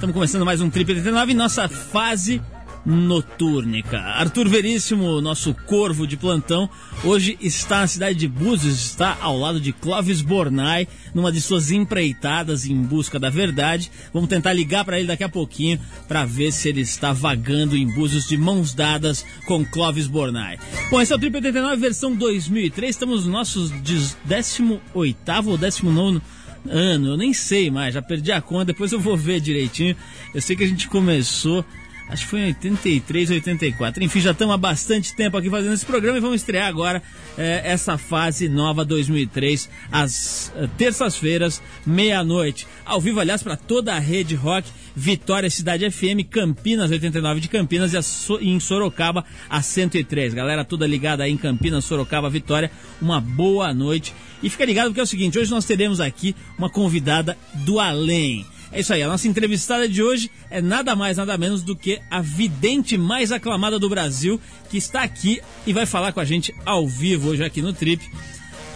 [0.00, 2.40] Estamos começando mais um Trip 89 nossa fase
[2.86, 3.98] notúrnica.
[3.98, 6.70] Arthur Veríssimo, nosso corvo de plantão,
[7.04, 11.70] hoje está na cidade de Búzios, está ao lado de Clóvis Bornai, numa de suas
[11.70, 13.92] empreitadas em busca da verdade.
[14.10, 15.78] Vamos tentar ligar para ele daqui a pouquinho
[16.08, 20.58] para ver se ele está vagando em Búzios de mãos dadas com Clóvis Bornai.
[20.90, 25.04] Bom, esse é o Trip 89 versão 2003, estamos nos nossos 18 ou
[25.58, 26.22] 19
[26.68, 29.96] ano, eu nem sei mais, já perdi a conta, depois eu vou ver direitinho.
[30.34, 31.64] Eu sei que a gente começou,
[32.10, 34.02] acho que foi em 83, 84.
[34.02, 37.02] Enfim, já estamos há bastante tempo aqui fazendo esse programa e vamos estrear agora
[37.38, 42.66] é, essa fase nova 2003, às é, terças-feiras, meia-noite.
[42.84, 44.68] Ao vivo, aliás, para toda a rede rock.
[44.94, 47.98] Vitória Cidade FM, Campinas 89 de Campinas e
[48.40, 50.34] em Sorocaba a 103.
[50.34, 54.12] Galera toda ligada aí em Campinas, Sorocaba, Vitória, uma boa noite.
[54.42, 58.44] E fica ligado porque é o seguinte, hoje nós teremos aqui uma convidada do além.
[58.72, 62.00] É isso aí, a nossa entrevistada de hoje é nada mais, nada menos do que
[62.08, 66.54] a vidente mais aclamada do Brasil, que está aqui e vai falar com a gente
[66.64, 68.08] ao vivo hoje aqui no Trip.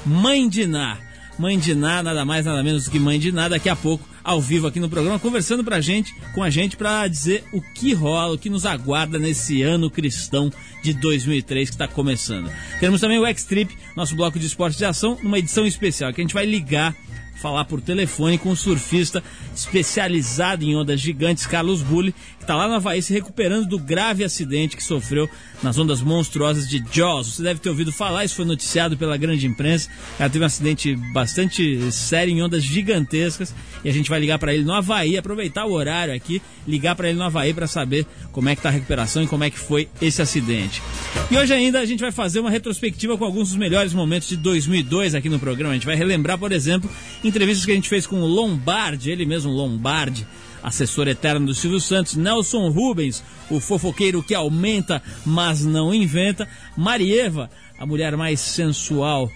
[0.05, 0.99] Mãe de Ná.
[1.39, 4.09] Mãe de Ná, nada mais, nada menos do que Mãe de Ná, daqui a pouco
[4.25, 7.93] ao vivo aqui no programa, conversando pra gente, com a gente para dizer o que
[7.93, 10.51] rola, o que nos aguarda nesse ano cristão
[10.83, 12.51] de 2003 que está começando.
[12.81, 16.25] Temos também o X-Trip, nosso bloco de esportes de ação, numa edição especial que a
[16.25, 16.97] gente vai ligar
[17.35, 19.23] falar por telefone com um surfista
[19.55, 24.25] especializado em ondas gigantes, Carlos Bulli, que está lá na Havaí se recuperando do grave
[24.25, 25.29] acidente que sofreu
[25.63, 27.35] nas ondas monstruosas de Jaws.
[27.35, 29.89] Você deve ter ouvido falar, isso foi noticiado pela grande imprensa.
[30.19, 33.55] Ela teve um acidente bastante sério em ondas gigantescas
[33.85, 37.09] e a gente vai ligar para ele no Havaí, aproveitar o horário aqui, ligar para
[37.09, 39.59] ele no Havaí para saber como é que está a recuperação e como é que
[39.59, 40.83] foi esse acidente.
[41.31, 44.37] E hoje ainda a gente vai fazer uma retrospectiva com alguns dos melhores momentos de
[44.37, 45.73] 2002 aqui no programa.
[45.73, 46.91] A gente vai relembrar, por exemplo,
[47.23, 50.27] entrevistas que a gente fez com o Lombardi, ele mesmo Lombardi,
[50.63, 57.51] assessor eterno do Silvio Santos, Nelson Rubens, o fofoqueiro que aumenta, mas não inventa, Marieva,
[57.79, 59.31] a mulher mais sensual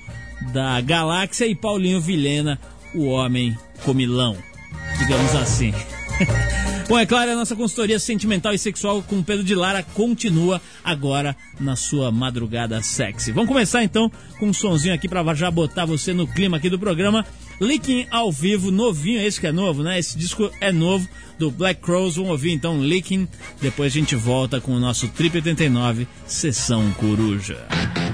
[0.53, 2.59] da galáxia, e Paulinho Vilhena,
[2.94, 4.37] o homem comilão,
[4.99, 5.75] digamos assim.
[6.89, 11.37] Bom, é claro, a nossa consultoria sentimental e sexual com Pedro de Lara continua agora
[11.61, 13.31] na sua madrugada sexy.
[13.31, 16.79] Vamos começar então com um sonzinho aqui para já botar você no clima aqui do
[16.79, 17.27] programa.
[17.61, 19.99] Licking ao vivo, novinho, esse que é novo, né?
[19.99, 21.06] Esse disco é novo
[21.39, 22.17] do Black Crows.
[22.17, 23.29] Vamos ouvir então Licking.
[23.61, 27.67] Depois a gente volta com o nosso Trip 89 Sessão Coruja.
[27.69, 28.08] say,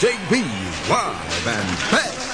[0.00, 0.44] JB
[0.88, 2.28] live and fast.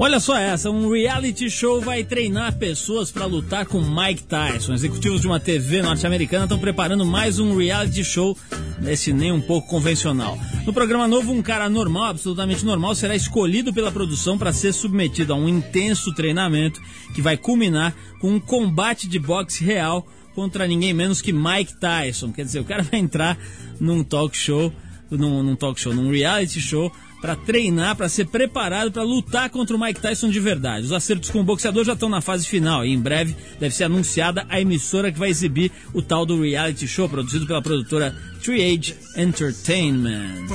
[0.00, 4.74] Olha só essa, um reality show vai treinar pessoas para lutar com Mike Tyson.
[4.74, 8.36] Executivos de uma TV norte-americana estão preparando mais um reality show
[8.80, 10.36] nesse nem um pouco convencional.
[10.66, 15.32] No programa novo, um cara normal, absolutamente normal, será escolhido pela produção para ser submetido
[15.32, 16.82] a um intenso treinamento
[17.14, 20.04] que vai culminar com um combate de boxe real
[20.36, 22.30] contra ninguém menos que Mike Tyson.
[22.30, 23.38] Quer dizer, o cara vai entrar
[23.80, 24.70] num talk show,
[25.10, 26.92] num, num talk show, num reality show
[27.22, 30.84] para treinar, para ser preparado para lutar contra o Mike Tyson de verdade.
[30.84, 33.84] Os acertos com o boxeador já estão na fase final e em breve deve ser
[33.84, 38.62] anunciada a emissora que vai exibir o tal do reality show produzido pela produtora Tree
[38.62, 40.48] Age Entertainment.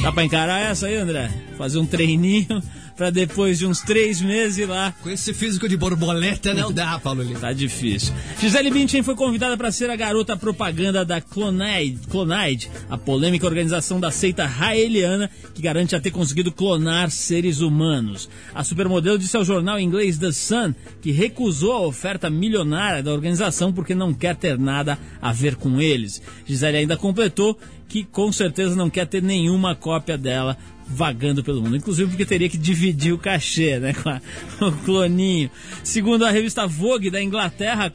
[0.00, 1.28] Dá pra encarar essa aí, André?
[1.58, 2.62] Fazer um treininho
[2.98, 4.92] para depois de uns três meses ir lá.
[5.00, 7.38] Com esse físico de borboleta não dá, Paulo Lima.
[7.38, 8.12] Tá difícil.
[8.40, 14.00] Gisele Bündchen foi convidada para ser a garota propaganda da Clonide, Clonide, a polêmica organização
[14.00, 18.28] da seita raeliana que garante a ter conseguido clonar seres humanos.
[18.52, 23.72] A supermodelo disse ao jornal inglês The Sun que recusou a oferta milionária da organização
[23.72, 26.20] porque não quer ter nada a ver com eles.
[26.44, 27.56] Gisele ainda completou
[27.88, 31.76] que com certeza não quer ter nenhuma cópia dela vagando pelo mundo.
[31.76, 33.92] Inclusive porque teria que dividir o cachê, né?
[33.92, 34.20] Com, a,
[34.66, 35.50] o cloninho.
[35.84, 37.90] Segundo a revista Vogue da Inglaterra, a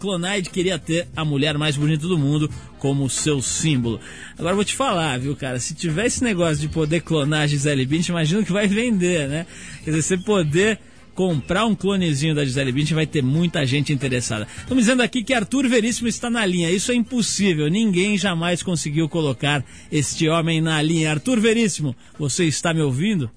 [0.51, 3.99] queria ter a mulher mais bonita do mundo como seu símbolo.
[4.37, 5.59] Agora vou te falar, viu, cara?
[5.59, 9.45] Se tiver esse negócio de poder clonar a Gisele Bündchen, imagina que vai vender, né?
[9.83, 10.79] Quer dizer, você poder
[11.13, 14.47] comprar um clonezinho da Gisele Bündchen, vai ter muita gente interessada.
[14.57, 16.71] Estão dizendo aqui que Arthur Veríssimo está na linha.
[16.71, 17.69] Isso é impossível.
[17.69, 21.11] Ninguém jamais conseguiu colocar este homem na linha.
[21.11, 23.29] Arthur Veríssimo, você está me ouvindo?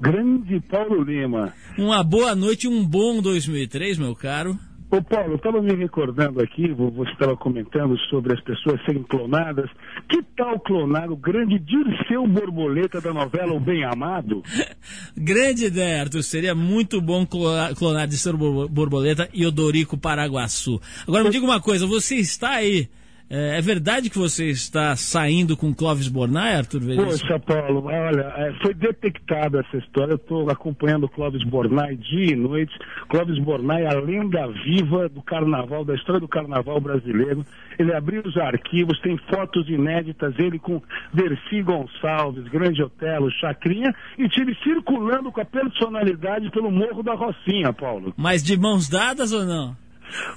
[0.00, 1.54] Grande Paulo Lima.
[1.78, 4.58] Uma boa noite e um bom 2003, meu caro.
[4.94, 9.68] Ô Paulo, eu estava me recordando aqui, você estava comentando sobre as pessoas serem clonadas.
[10.08, 14.40] Que tal clonar o grande Dirceu Borboleta da novela O Bem Amado?
[15.18, 16.22] grande ideia, Arthur.
[16.22, 20.80] Seria muito bom clonar Dirceu Borboleta e Odorico Paraguaçu.
[21.08, 22.88] Agora me diga uma coisa, você está aí
[23.28, 27.10] é, é, verdade que você está saindo com Clóvis Bornai, Arthur Veríssimo?
[27.10, 30.12] Poxa, Paulo, olha, é, foi detectada essa história.
[30.12, 32.72] Eu estou acompanhando o Clóvis Bornai dia e noite.
[33.08, 37.44] Clóvis Bornai, a lenda viva do carnaval, da história do carnaval brasileiro.
[37.78, 44.28] Ele abriu os arquivos, tem fotos inéditas, ele com Dercy Gonçalves, Grande Otelo, Chacrinha, e
[44.28, 48.12] tive circulando com a personalidade pelo Morro da Rocinha, Paulo.
[48.16, 49.83] Mas de mãos dadas ou não?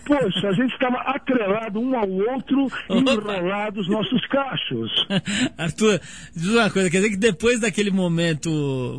[0.05, 5.07] Poxa, a gente estava atrelado um ao outro e enrolado os nossos cachos.
[5.57, 5.99] Arthur,
[6.35, 8.49] diz uma coisa, quer dizer que depois daquele momento,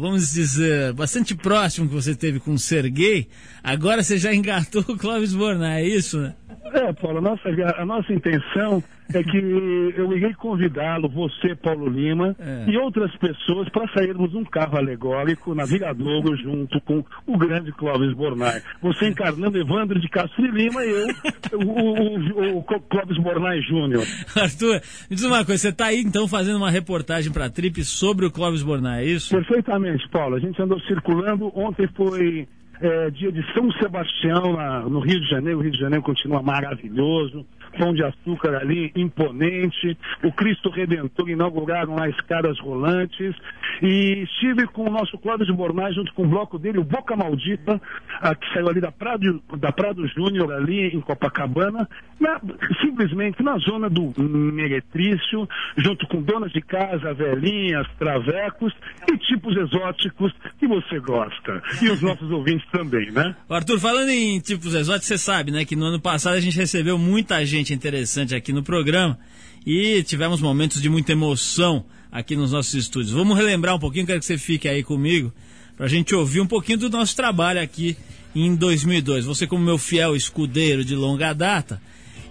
[0.00, 3.28] vamos dizer, bastante próximo que você teve com o Serguei,
[3.62, 6.34] agora você já engatou o Clóvis Bornai, é isso, né?
[6.72, 8.82] É, Paulo, a nossa, a nossa intenção
[9.14, 12.66] é que eu irei convidá-lo, você, Paulo Lima, é.
[12.68, 18.12] e outras pessoas para sairmos um carro alegórico na Viradouro junto com o grande Clóvis
[18.14, 18.62] Bornai.
[18.82, 24.04] Você encarnando Evandro de Castro e Lima e eu, o, o, o Clóvis Bornai Júnior.
[24.36, 27.82] Arthur, me diz uma coisa, você está aí então fazendo uma reportagem para a Trip
[27.84, 29.34] sobre o Clóvis Bornai, é isso?
[29.34, 30.36] Perfeitamente, Paulo.
[30.36, 32.46] A gente andou circulando, ontem foi
[32.80, 35.58] é, dia de São Sebastião, na, no Rio de Janeiro.
[35.58, 37.44] O Rio de Janeiro continua maravilhoso.
[37.76, 39.96] Pão de açúcar ali, imponente.
[40.22, 43.34] O Cristo Redentor inauguraram lá escadas rolantes.
[43.82, 47.16] E estive com o nosso Cláudio de Bornais, junto com o bloco dele, o Boca
[47.16, 47.80] Maldita,
[48.20, 52.40] a, que saiu ali da Prado, da Prado Júnior, ali em Copacabana, na,
[52.80, 58.72] simplesmente na zona do Meretrício, junto com donas de casa, velhinhas, travecos
[59.10, 61.62] e tipos exóticos que você gosta.
[61.82, 63.34] E os nossos ouvintes também, né?
[63.48, 66.98] Arthur, falando em tipos exóticos, você sabe, né, que no ano passado a gente recebeu
[66.98, 69.18] muita gente interessante aqui no programa
[69.66, 73.12] e tivemos momentos de muita emoção aqui nos nossos estúdios.
[73.12, 75.32] Vamos relembrar um pouquinho, quero que você fique aí comigo,
[75.76, 77.96] para a gente ouvir um pouquinho do nosso trabalho aqui
[78.34, 79.24] em 2002.
[79.26, 81.80] Você, como meu fiel escudeiro de longa data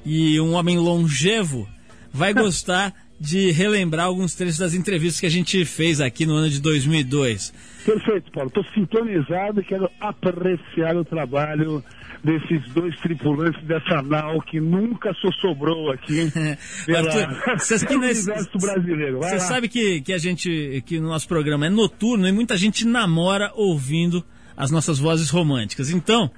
[0.05, 1.67] e um homem longevo,
[2.11, 6.49] vai gostar de relembrar alguns trechos das entrevistas que a gente fez aqui no ano
[6.49, 7.53] de 2002.
[7.85, 8.49] Perfeito, Paulo.
[8.49, 11.83] Estou sintonizado e quero apreciar o trabalho
[12.23, 16.31] desses dois tripulantes dessa nau que nunca sobrou aqui
[16.85, 19.17] pela, Arthur, nesse, exército brasileiro.
[19.19, 22.85] Você sabe que, que a gente, que no nosso programa é noturno e muita gente
[22.85, 24.23] namora ouvindo
[24.55, 25.89] as nossas vozes românticas.
[25.91, 26.31] Então,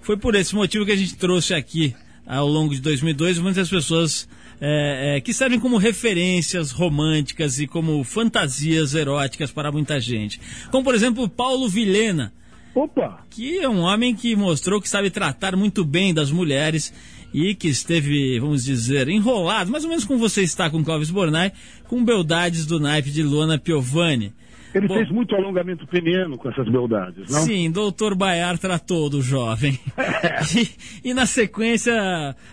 [0.00, 1.94] foi por esse motivo que a gente trouxe aqui
[2.26, 4.28] ao longo de 2002 muitas pessoas
[4.60, 10.40] é, é, que servem como referências românticas e como fantasias eróticas para muita gente.
[10.70, 12.32] Como, por exemplo, Paulo Vilhena.
[12.74, 13.24] Opa!
[13.30, 16.92] Que é um homem que mostrou que sabe tratar muito bem das mulheres
[17.32, 21.52] e que esteve, vamos dizer, enrolado, mais ou menos como você está com Clóvis Bornai,
[21.88, 24.32] com beldades do naipe de Luana Piovani.
[24.74, 24.94] Ele Bom.
[24.94, 27.42] fez muito alongamento peniano com essas beldades, não?
[27.42, 29.78] Sim, doutor Baiar tratou do jovem.
[31.04, 31.94] e, e na sequência,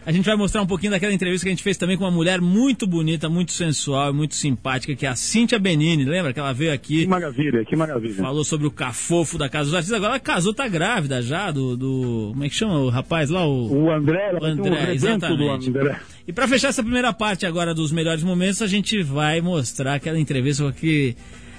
[0.06, 2.12] a gente vai mostrar um pouquinho daquela entrevista que a gente fez também com uma
[2.12, 6.06] mulher muito bonita, muito sensual e muito simpática, que é a Cíntia Benini.
[6.06, 8.14] Lembra que ela veio aqui, Que maravilha, que maravilha.
[8.14, 9.98] falou sobre o cafofo da Casa dos Artistas.
[9.98, 11.76] Agora ela casou, tá grávida já, do.
[11.76, 13.46] do como é que chama o rapaz lá?
[13.48, 13.86] O...
[13.86, 15.70] O André, ela um André, do exatamente.
[15.70, 16.00] André.
[16.28, 20.20] E para fechar essa primeira parte agora dos melhores momentos, a gente vai mostrar aquela
[20.20, 21.16] entrevista aquele,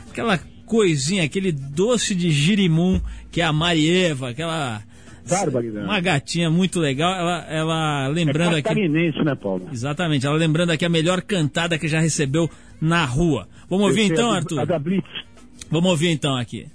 [0.09, 0.38] aquela
[0.73, 2.99] coisinha, aquele doce de girimum
[3.31, 4.83] que é a Marieva, aquela
[5.29, 5.85] Barbaridade.
[5.85, 7.12] uma gatinha muito legal.
[7.12, 9.69] Ela, ela É lembrando aqui, catarinense, né, Paulo?
[9.71, 12.49] exatamente, ela lembrando aqui a melhor cantada que já recebeu
[12.81, 13.47] na rua.
[13.69, 14.61] Vamos ouvir é então, Arthur?
[14.61, 15.07] A da Blitz.
[15.71, 16.67] Vamos ouvir então aqui.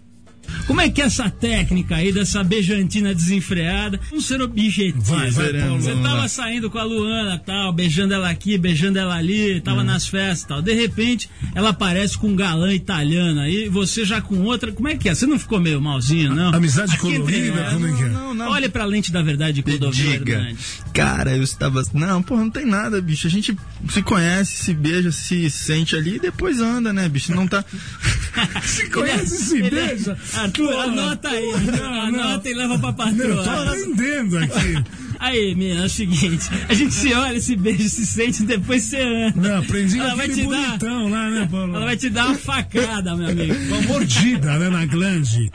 [0.65, 3.99] Como é que é essa técnica aí dessa beijantina desenfreada?
[4.09, 5.01] Vamos ser objetivo.
[5.01, 6.27] Vai, vai, Paulo, Você tava lá.
[6.27, 10.47] saindo com a Luana tal, beijando ela aqui, beijando ela ali, tava nas festas e
[10.47, 10.61] tal.
[10.61, 14.71] De repente, ela aparece com um galã italiano aí, você já com outra.
[14.71, 15.15] Como é que é?
[15.15, 16.53] Você não ficou meio malzinho, não?
[16.53, 17.73] Amizade Aqui colorida, nós.
[17.73, 18.07] como é que é?
[18.09, 18.49] Não, não.
[18.51, 20.13] Olhe pra lente da verdade de Clodovil.
[20.13, 20.81] Hernandes.
[20.93, 21.83] Cara, eu estava.
[21.93, 23.27] Não, porra, não tem nada, bicho.
[23.27, 23.55] A gente
[23.89, 27.33] se conhece, se beija, se sente ali e depois anda, né, bicho?
[27.33, 27.63] Não tá.
[28.63, 30.17] Se conhece, se Ele- beija.
[30.41, 31.51] Arthur, anota aí.
[31.77, 33.63] Não, anota e leva pra Meu, tô patroa.
[33.69, 34.83] aprendendo aqui.
[35.19, 38.97] Aí, menina, é o seguinte: a gente se olha, se beija, se sente, depois você
[39.01, 39.49] anda.
[39.49, 41.75] Não, aprendi Ela vai te dar- bonitão lá, né, Paulo?
[41.75, 43.53] Ela vai te dar uma facada, meu amigo.
[43.67, 45.51] Uma mordida, né, na glande.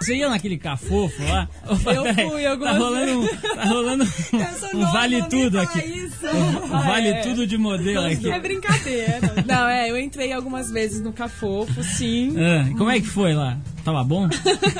[0.00, 1.48] Você ia naquele cafofo lá?
[1.68, 5.78] Eu fui Tá algumas rolando, um- tá rolando um, Eu sou um vale tudo aqui.
[5.80, 6.26] isso.
[6.26, 7.20] Um vale É.
[7.22, 8.30] tudo de modelo aqui.
[8.30, 9.20] É brincadeira.
[9.46, 12.34] Não, é, eu entrei algumas vezes no Cafofo, sim.
[12.38, 13.58] Ah, como é que foi lá?
[13.88, 14.28] Tava bom?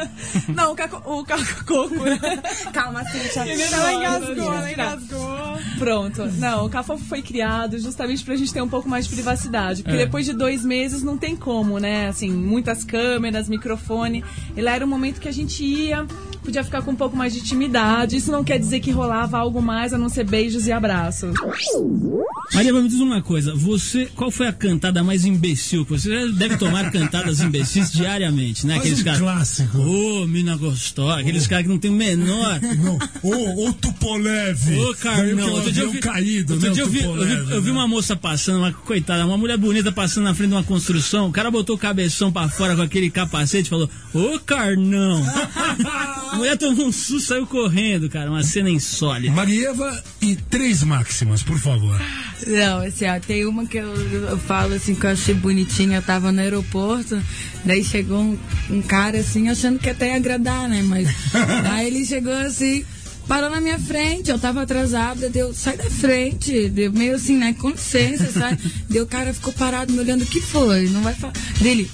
[0.54, 1.94] Não, o, caco, o cacoco.
[2.74, 3.40] Calma, Cíntia.
[3.42, 5.58] Ela engasgou, ela engasgou.
[5.78, 6.26] Pronto.
[6.34, 9.82] Não, o Cafofo foi criado justamente pra gente ter um pouco mais de privacidade.
[9.82, 10.04] Porque É.
[10.04, 12.08] depois de dois meses não tem como, né?
[12.08, 14.22] Assim, muitas câmeras, microfone.
[14.54, 16.06] Ele era um momento que a gente ia,
[16.48, 18.16] podia ficar com um pouco mais de intimidade.
[18.16, 21.34] Isso não quer dizer que rolava algo mais a não ser beijos e abraços.
[22.54, 23.54] Maria, me diz uma coisa.
[23.54, 25.84] Você, qual foi a cantada mais imbecil?
[25.84, 28.76] que Você deve tomar cantadas imbecis diariamente, né?
[28.78, 29.20] Aqueles um caras.
[29.20, 29.78] clássico.
[29.78, 31.20] Ô, mina gostosa.
[31.20, 32.58] Aqueles caras que não tem o menor.
[33.22, 34.58] Ô, ô Tupolev.
[34.78, 37.60] Ô, Carnão, outro dia eu vi, caído, outro né, dia eu vi, eu vi- eu
[37.62, 37.72] vi né?
[37.76, 41.28] uma moça passando, uma coitada, uma mulher bonita passando na frente de uma construção.
[41.28, 45.22] O cara botou o cabeção pra fora com aquele capacete e falou: Ô, Carnão!
[46.38, 48.30] Mulher tomou um susto, saiu correndo, cara.
[48.30, 49.32] Uma cena insólita.
[49.32, 52.00] Marieva e três máximas, por favor.
[52.46, 56.02] Não, assim, ó, tem uma que eu, eu falo assim que eu achei bonitinha, eu
[56.02, 57.20] tava no aeroporto,
[57.64, 58.38] daí chegou um,
[58.70, 60.80] um cara assim, achando que até ia agradar, né?
[60.82, 61.08] Mas
[61.72, 62.84] aí ele chegou assim,
[63.26, 67.52] parou na minha frente, eu tava atrasada, deu, sai da frente, deu meio assim, né?
[67.58, 68.58] Com licença, sabe?
[68.88, 70.88] Deu o cara ficou parado me olhando, o que foi?
[70.88, 71.34] Não vai falar.
[71.60, 71.90] Dele.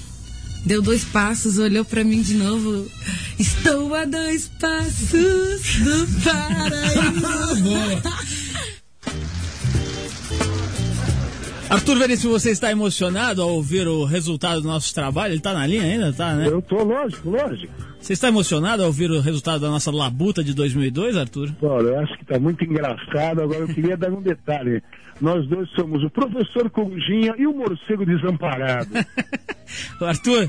[0.64, 2.90] Deu dois passos, olhou pra mim de novo.
[3.38, 8.02] Estou a dois passos do paraíso.
[11.74, 15.34] Arthur Veríssimo, você está emocionado ao ouvir o resultado do nosso trabalho?
[15.34, 16.12] Ele tá na linha ainda?
[16.12, 16.46] Tá, né?
[16.46, 17.72] Eu tô, lógico, lógico.
[17.98, 21.52] Você está emocionado ao ouvir o resultado da nossa labuta de 2002, Arthur?
[21.60, 23.42] Paulo, eu acho que tá muito engraçado.
[23.42, 24.84] Agora eu queria dar um detalhe.
[25.20, 28.90] Nós dois somos o professor Corujinha e o morcego desamparado.
[30.00, 30.48] Arthur,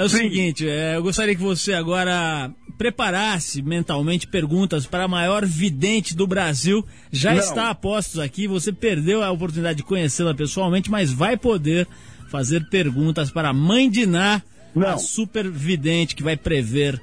[0.00, 5.44] é o seguinte, é, eu gostaria que você agora preparasse mentalmente perguntas para a maior
[5.44, 6.82] vidente do Brasil.
[7.12, 7.38] Já Não.
[7.38, 11.86] está a postos aqui, você perdeu a oportunidade de conhecê-la pessoalmente, mas vai poder
[12.30, 14.40] fazer perguntas para a mãe de Ná,
[14.86, 16.98] a super vidente que vai prever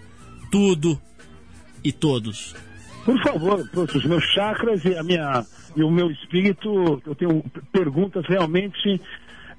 [0.52, 1.00] tudo
[1.84, 2.56] e todos.
[3.06, 8.26] Por favor, os meus chakras e, a minha, e o meu espírito, eu tenho perguntas
[8.28, 9.00] realmente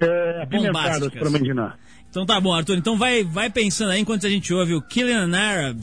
[0.00, 1.78] é, apimentadas para Mandinar.
[2.10, 2.76] Então tá bom, Arthur.
[2.78, 5.80] Então vai, vai pensando aí enquanto a gente ouve o Killing an Arab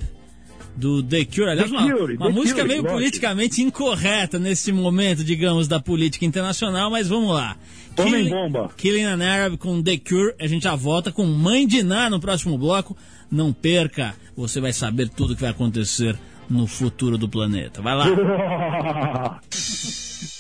[0.76, 1.52] do The Cure.
[1.52, 2.98] Aliás, uma, Cure, uma The música Cure, meio lógico.
[3.00, 7.56] politicamente incorreta nesse momento, digamos, da política internacional, mas vamos lá.
[7.96, 8.70] Killing- bomba.
[8.76, 10.34] Killing an Arab com The Cure.
[10.40, 12.98] A gente já volta com Mãe de Ná no próximo bloco.
[13.32, 16.18] Não perca, você vai saber tudo o que vai acontecer
[16.50, 17.82] no futuro do planeta.
[17.82, 19.40] Vai lá.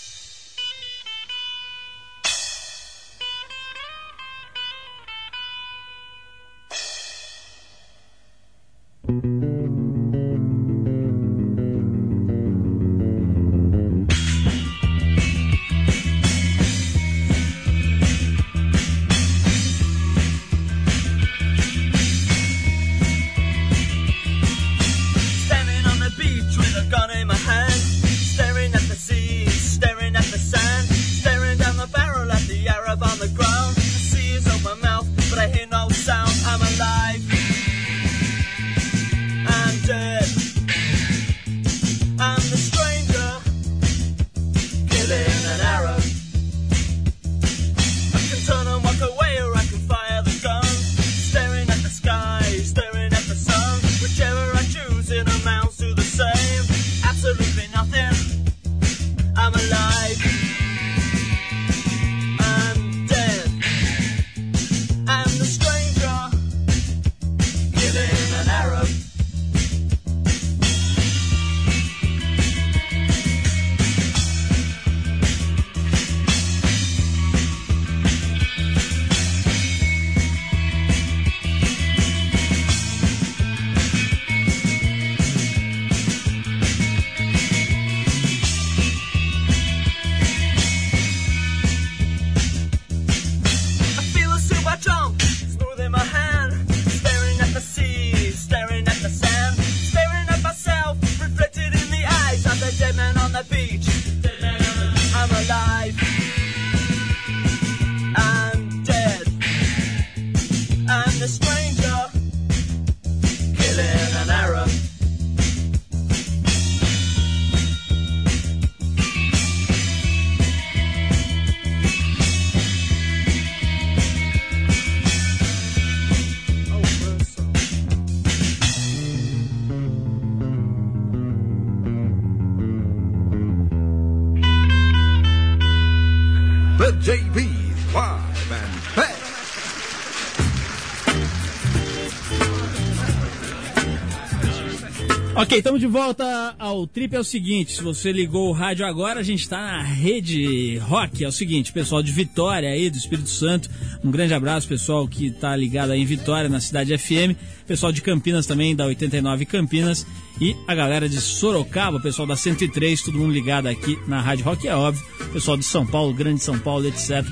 [145.58, 147.15] Estamos de volta ao Trip.
[147.15, 151.24] É o seguinte: se você ligou o rádio agora, a gente está na rede rock.
[151.24, 153.70] É o seguinte, pessoal de Vitória aí, do Espírito Santo,
[154.04, 157.39] um grande abraço, pessoal que está ligado aí em Vitória, na cidade FM.
[157.65, 160.06] Pessoal de Campinas também, da 89 Campinas.
[160.41, 164.68] E a galera de Sorocaba, pessoal da 103, todo mundo ligado aqui na Rádio Rock,
[164.68, 165.02] é óbvio.
[165.32, 167.26] Pessoal de São Paulo, Grande São Paulo, etc.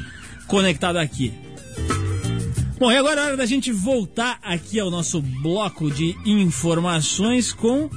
[0.48, 1.34] Conectado aqui.
[2.80, 7.90] Bom, e agora é hora da gente voltar aqui ao nosso bloco de informações com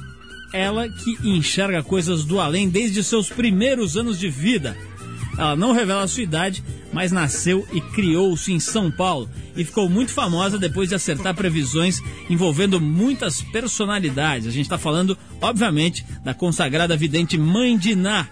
[0.53, 4.77] ela que enxerga coisas do além desde seus primeiros anos de vida.
[5.37, 9.87] Ela não revela a sua idade, mas nasceu e criou-se em São Paulo e ficou
[9.87, 14.47] muito famosa depois de acertar previsões envolvendo muitas personalidades.
[14.47, 18.27] A gente está falando, obviamente, da consagrada vidente Mãe de Ná.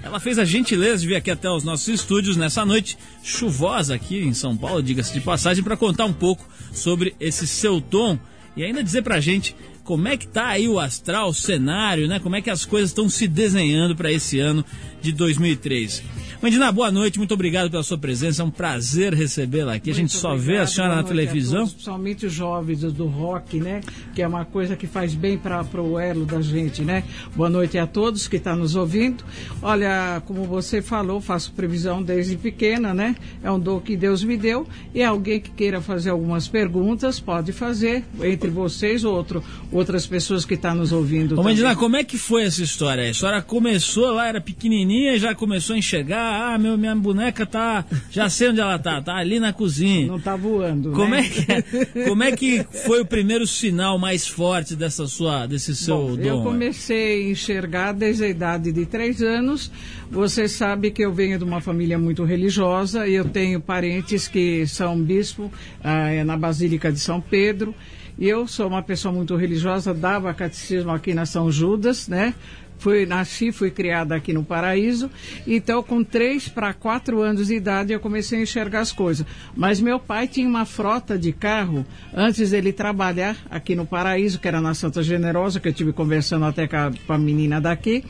[0.00, 4.18] Ela fez a gentileza de vir aqui até os nossos estúdios nessa noite chuvosa aqui
[4.18, 8.18] em São Paulo, diga-se de passagem, para contar um pouco sobre esse seu tom
[8.56, 12.18] e ainda dizer pra gente como é que tá aí o astral, o cenário, né?
[12.18, 14.64] Como é que as coisas estão se desenhando para esse ano
[15.00, 16.02] de 2003.
[16.44, 19.90] Mandina, boa noite, muito obrigado pela sua presença, é um prazer recebê-la aqui.
[19.90, 21.60] a gente Muito só vê a senhora na televisão.
[21.60, 23.80] todos, principalmente os jovens do, rock, né?
[24.14, 27.02] Que é uma coisa que faz bem para o elo da gente, né?
[27.34, 29.24] Boa noite a todos que estão nos ouvindo.
[29.62, 33.16] Olha, como você falou, faço previsão desde pequena, né?
[33.42, 34.68] É um dom que Deus me deu.
[34.94, 40.44] E alguém que queira fazer algumas perguntas, pode fazer, entre vocês ou outro, outras pessoas
[40.44, 41.40] que estão nos ouvindo.
[41.40, 41.42] Ô.
[41.42, 43.08] Mandina, como é que foi essa história?
[43.08, 47.46] A senhora começou lá, era pequenininha, e já começou a enxergar, ah, meu, minha boneca
[47.46, 50.06] tá, já sei onde ela tá, tá ali na cozinha.
[50.06, 51.20] Não tá voando, Como né?
[51.48, 55.96] é, que, como é que foi o primeiro sinal mais forte dessa sua, desse seu
[55.96, 56.22] Bom, dom?
[56.22, 59.70] eu comecei a enxergar desde a idade de três anos.
[60.10, 64.66] Você sabe que eu venho de uma família muito religiosa e eu tenho parentes que
[64.66, 65.50] são bispo
[65.82, 67.74] ah, na Basílica de São Pedro.
[68.16, 72.32] E eu sou uma pessoa muito religiosa, dava catecismo aqui na São Judas, né?
[72.78, 75.10] Fui, nasci, fui criada aqui no Paraíso.
[75.46, 79.26] Então, com três para quatro anos de idade, eu comecei a enxergar as coisas.
[79.56, 84.48] Mas meu pai tinha uma frota de carro antes dele trabalhar aqui no Paraíso, que
[84.48, 88.04] era na Santa Generosa, que eu tive conversando até com a, com a menina daqui.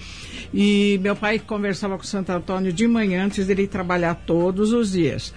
[0.52, 5.32] E meu pai conversava com Santo Antônio de manhã antes dele trabalhar todos os dias.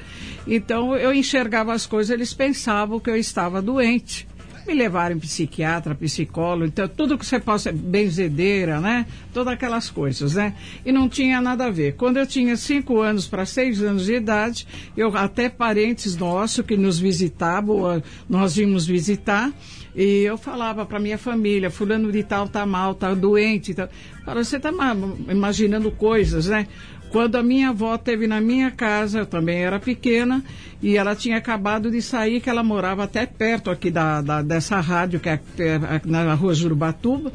[0.47, 4.27] Então, eu enxergava as coisas, eles pensavam que eu estava doente
[4.67, 9.05] me levaram psiquiatra, psicólogo, então tudo que você possa, benzedeira, né?
[9.33, 10.53] Todas aquelas coisas, né?
[10.85, 11.95] E não tinha nada a ver.
[11.95, 16.75] Quando eu tinha cinco anos para seis anos de idade, eu até parentes nossos que
[16.75, 19.51] nos visitavam, ah, nós íamos visitar,
[19.95, 23.89] e eu falava para minha família, fulano de tal tá mal, tá doente, tá...
[24.23, 24.95] Fala, você tá ma-
[25.29, 26.67] imaginando coisas, né?
[27.09, 30.43] Quando a minha avó teve na minha casa, eu também era pequena,
[30.81, 34.79] e ela tinha acabado de sair, que ela morava até perto aqui da, da- dessa
[34.79, 37.31] rádio, que é é na rua Jurubatuba,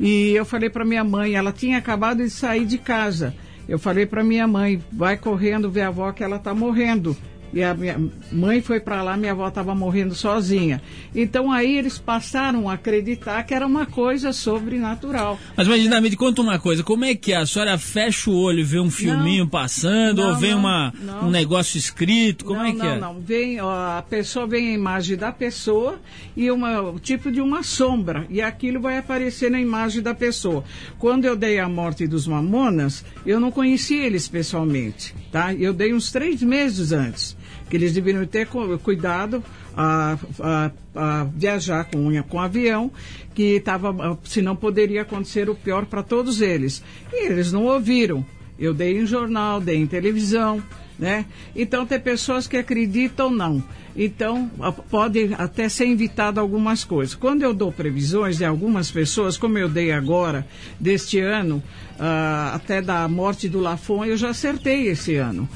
[0.00, 3.34] e eu falei para minha mãe, ela tinha acabado de sair de casa.
[3.68, 7.16] Eu falei para minha mãe, vai correndo ver a avó que ela está morrendo.
[7.54, 8.00] E a minha
[8.32, 10.82] mãe foi para lá, minha avó estava morrendo sozinha.
[11.14, 15.38] Então aí eles passaram a acreditar que era uma coisa sobrenatural.
[15.56, 17.36] Mas Mandina, me conta uma coisa, como é que é?
[17.36, 20.92] A senhora fecha o olho e vê um filminho passando, Não, ou vem não, uma,
[21.00, 21.28] não.
[21.28, 22.98] um negócio escrito, como não, é que não, é?
[22.98, 23.20] não.
[23.20, 26.00] Vem, ó, a pessoa vem a imagem da pessoa
[26.36, 28.26] e uma, o tipo de uma sombra.
[28.30, 30.64] E aquilo vai aparecer na imagem da pessoa.
[30.98, 35.14] Quando eu dei a morte dos mamonas, eu não conheci eles pessoalmente.
[35.30, 35.54] Tá?
[35.54, 37.36] Eu dei uns três meses antes.
[37.74, 39.42] Eles deveriam ter cu- cuidado
[39.76, 42.90] a, a- a viajar com, com avião,
[43.34, 46.82] que tava, senão poderia acontecer o pior para todos eles.
[47.12, 48.24] E eles não ouviram.
[48.58, 50.62] Eu dei em jornal, dei em televisão,
[50.96, 51.24] né?
[51.56, 53.60] Então tem pessoas que acreditam não.
[53.96, 57.14] Então a- pode até ser invitado algumas coisas.
[57.16, 60.46] Quando eu dou previsões de algumas pessoas, como eu dei agora
[60.78, 61.60] deste ano,
[61.98, 65.48] ah, até da morte do Lafon, eu já acertei esse ano.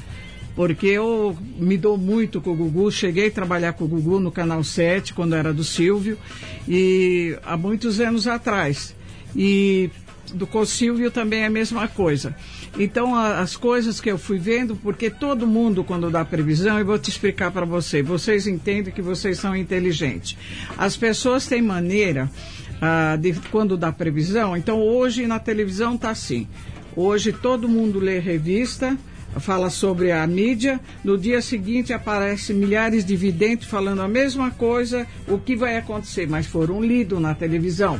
[0.55, 4.31] Porque eu me dou muito com o Gugu, cheguei a trabalhar com o Gugu no
[4.31, 6.17] Canal 7, quando era do Silvio,
[6.67, 8.95] e há muitos anos atrás.
[9.35, 9.89] E
[10.33, 12.35] do com o Silvio também é a mesma coisa.
[12.77, 16.99] Então, as coisas que eu fui vendo, porque todo mundo, quando dá previsão, eu vou
[16.99, 20.37] te explicar para você, vocês entendem que vocês são inteligentes.
[20.77, 22.29] As pessoas têm maneira
[22.81, 26.47] ah, de quando dá previsão, então hoje na televisão tá assim.
[26.95, 28.97] Hoje todo mundo lê revista,
[29.37, 35.05] fala sobre a mídia, no dia seguinte aparece milhares de videntes falando a mesma coisa,
[35.27, 37.99] o que vai acontecer, mas foram lidos na televisão.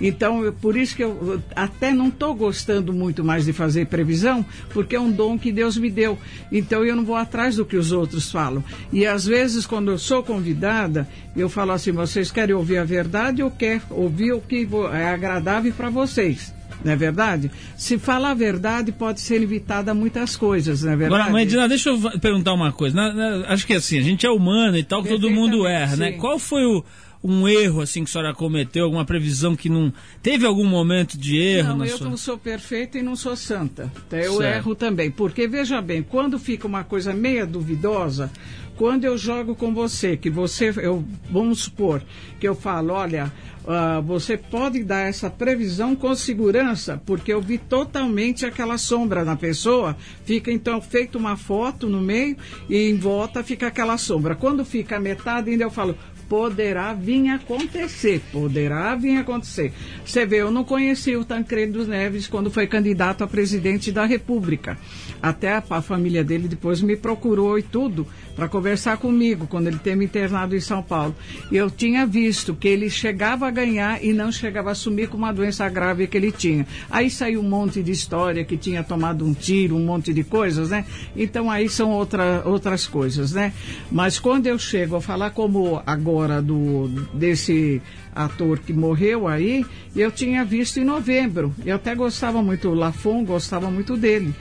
[0.00, 4.44] Então, eu- por isso que eu até não estou gostando muito mais de fazer previsão,
[4.70, 6.18] porque é um dom que Deus me deu.
[6.50, 8.62] Então, eu não vou atrás do que os outros falam.
[8.92, 13.42] E às vezes, quando eu sou convidada, eu falo assim: vocês querem ouvir a verdade
[13.42, 16.53] ou quer ouvir o que é agradável para vocês?
[16.82, 17.50] Não é verdade?
[17.76, 21.20] Se falar a verdade, pode ser evitada muitas coisas, não é verdade?
[21.20, 22.96] Agora, mãe Dina, deixa eu perguntar uma coisa.
[22.96, 26.12] Na- na- acho que assim, a gente é humano e tal, todo mundo erra, né?
[26.12, 26.18] sim.
[26.18, 26.84] Qual foi o,
[27.22, 28.84] um erro assim que a senhora cometeu?
[28.84, 29.92] Alguma previsão que não.
[30.22, 32.08] Teve algum momento de erro Não, na eu sua.
[32.10, 33.90] não sou perfeita e não sou santa.
[34.06, 34.56] Então, eu Certo.
[34.58, 35.10] erro também.
[35.10, 38.30] Porque, veja bem, quando fica uma coisa meia duvidosa,
[38.76, 42.02] quando eu jogo com você, que você, eu, vamos supor,
[42.40, 43.32] que eu falo, olha,
[43.66, 49.36] ah, você pode dar essa previsão com segurança, porque eu vi totalmente aquela sombra na
[49.36, 52.36] pessoa, fica então feito uma foto no meio
[52.68, 54.34] e em volta fica aquela sombra.
[54.34, 55.96] Quando fica a metade, ainda eu falo,
[56.28, 59.72] poderá vir acontecer, poderá vir acontecer.
[60.04, 64.78] Você vê, eu não conheci o Tancredo Neves quando foi candidato a presidente da República.
[65.22, 70.04] Até a, família dele depois me procurou e tudo para conversar comigo quando ele teve
[70.04, 71.14] internado em São Paulo.
[71.50, 75.16] E eu tinha visto que ele chegava a ganhar e não chegava a assumir com
[75.16, 76.66] uma doença grave que ele tinha.
[76.90, 80.70] Aí saiu um monte de história que tinha tomado um tiro, um monte de coisas,
[80.70, 80.84] né?
[81.16, 83.52] Então aí são outra, outras coisas, né?
[83.90, 87.80] Mas quando eu chego a falar como agora do desse
[88.14, 91.52] ator que morreu aí, eu tinha visto em novembro.
[91.64, 94.32] Eu até gostava muito, o Lafon gostava muito dele.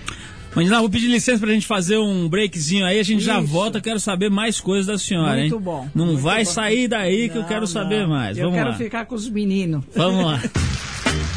[0.56, 3.48] Mãe Dina, vou pedir licença pra gente fazer um breakzinho aí, a gente já Isso.
[3.48, 5.62] volta, quero saber mais coisas da senhora, Muito hein?
[5.62, 6.52] bom, Não muito vai bom.
[6.52, 8.10] sair daí que eu Não, quero saber não.
[8.10, 8.38] mais.
[8.38, 8.76] Eu Vamos quero lá.
[8.76, 9.84] ficar com os meninos.
[9.96, 10.42] Vamos lá.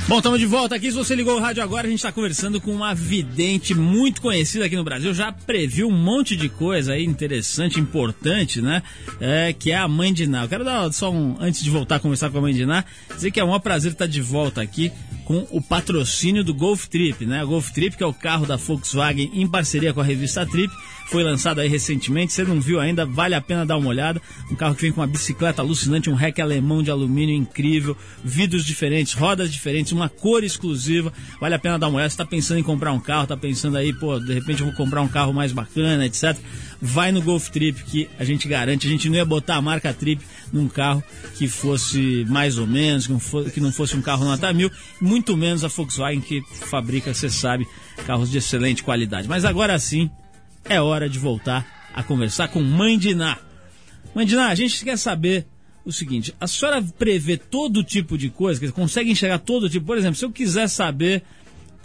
[0.09, 0.88] Bom, estamos de volta aqui.
[0.90, 4.64] Se você ligou o rádio agora, a gente está conversando com uma vidente muito conhecida
[4.64, 5.12] aqui no Brasil.
[5.12, 8.83] Já previu um monte de coisa aí interessante, importante, né?
[9.20, 10.44] É, que é a mãe de Ná.
[10.44, 12.85] Eu quero dar só um, antes de voltar a conversar com a mãe de Ná,
[13.16, 14.92] dizer que é um maior prazer estar de volta aqui
[15.26, 17.42] com o patrocínio do Golf Trip, né?
[17.42, 20.72] O Golf Trip, que é o carro da Volkswagen em parceria com a revista Trip,
[21.07, 22.33] foi lançado aí recentemente.
[22.33, 24.21] Você não viu ainda, vale a pena dar uma olhada.
[24.51, 28.64] Um carro que vem com uma bicicleta alucinante, um rack alemão de alumínio incrível, vidros
[28.64, 31.12] diferentes, rodas diferentes, uma cor exclusiva.
[31.40, 32.11] Vale a pena dar uma olhada.
[32.11, 34.75] Você está pensando em comprar um carro, está pensando aí, pô, de repente eu vou
[34.75, 36.37] comprar um carro mais bacana, etc.
[36.83, 38.87] Vai no Golf Trip que a gente garante.
[38.87, 40.21] A gente não ia botar a marca Trip
[40.53, 41.03] num carro
[41.37, 43.07] que fosse mais ou menos,
[43.53, 47.66] que não fosse, um carro nota mil, muito menos a Volkswagen que fabrica, você sabe,
[48.07, 49.29] carros de excelente qualidade.
[49.29, 50.11] Mas agora sim,
[50.68, 53.38] é hora de voltar a conversar com Mãe Diná.
[54.14, 55.46] Mãe Diná, a gente quer saber
[55.85, 59.87] o seguinte: a senhora prevê todo tipo de coisa, consegue enxergar todo tipo?
[59.87, 61.22] Por exemplo, se eu quiser saber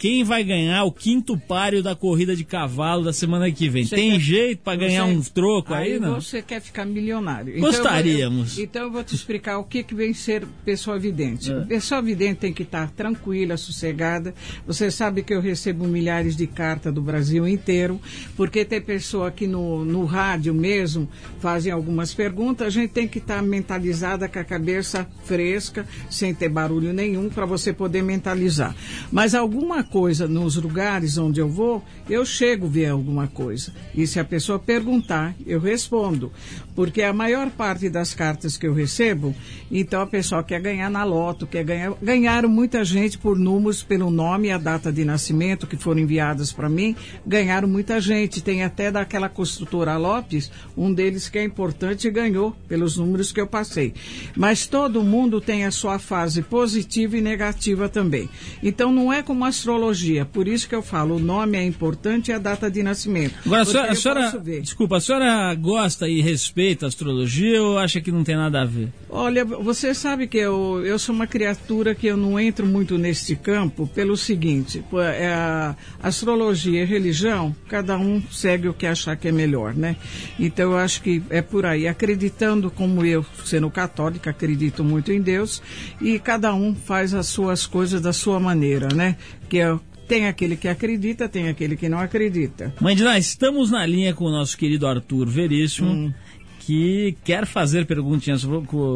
[0.02, 3.94] quem vai ganhar o quinto páreo da corrida de cavalo da semana que vem, Você
[3.94, 6.20] tem quer- jeito para ganhar você- um troco aí, não?
[6.20, 7.60] você quer ficar milionário.
[7.60, 8.58] Gostaríamos.
[8.58, 11.52] Então eu, vou- então eu vou te explicar o que, que vem ser pessoa vidente.
[11.52, 11.60] É.
[11.66, 14.34] Pessoa vidente tem que estar tranquila, sossegada.
[14.66, 18.00] Você sabe que eu recebo milhares de cartas do Brasil inteiro,
[18.36, 22.66] porque tem pessoa que no, no rádio mesmo fazem algumas perguntas.
[22.66, 27.46] A gente tem que estar mentalizada com a cabeça fresca, sem ter barulho nenhum, para
[27.46, 28.74] você poder mentalizar.
[29.12, 33.74] Mas alguma coisa nos lugares onde eu vou, eu chego a ver alguma coisa.
[33.94, 36.32] E se a pessoa perguntar, eu respondo.
[36.74, 39.34] Porque a maior parte das cartas que eu recebo,
[39.70, 41.92] então a pessoa quer ganhar na loto, quer ganhar.
[42.00, 46.50] Ganharam muita gente por números, pelo nome e a data de nascimento que foram enviadas
[46.50, 46.96] para mim.
[47.26, 48.42] Ganharam muita gente.
[48.42, 53.46] Tem até daquela construtora Lopes, um deles que é importante ganhou pelos números que eu
[53.46, 53.92] passei.
[54.34, 58.30] Mas todo mundo tem a sua fase positiva e negativa também.
[58.62, 60.24] Então não é como astrologia.
[60.24, 63.34] Por isso que eu falo, o nome é importante e a data de nascimento.
[63.44, 68.00] Agora, a senhora, a senhora- desculpa, a senhora gosta e respeita a astrologia ou acha
[68.00, 68.88] que não tem nada a ver?
[69.08, 73.34] Olha, você sabe que eu, eu sou uma criatura que eu não entro muito neste
[73.36, 74.82] campo pelo seguinte,
[75.18, 79.96] é a astrologia e religião, cada um segue o que achar que é melhor, né?
[80.38, 85.20] Então eu acho que é por aí, acreditando como eu, sendo católica, acredito muito em
[85.20, 85.62] Deus,
[86.00, 89.16] e cada um faz as suas coisas da sua maneira, né?
[89.52, 92.72] Que é, tem aquele que acredita, tem aquele que não acredita.
[92.80, 96.14] Mãe Diná, estamos na linha com o nosso querido Arthur Veríssimo, Hum.
[96.60, 98.46] que quer fazer perguntinhas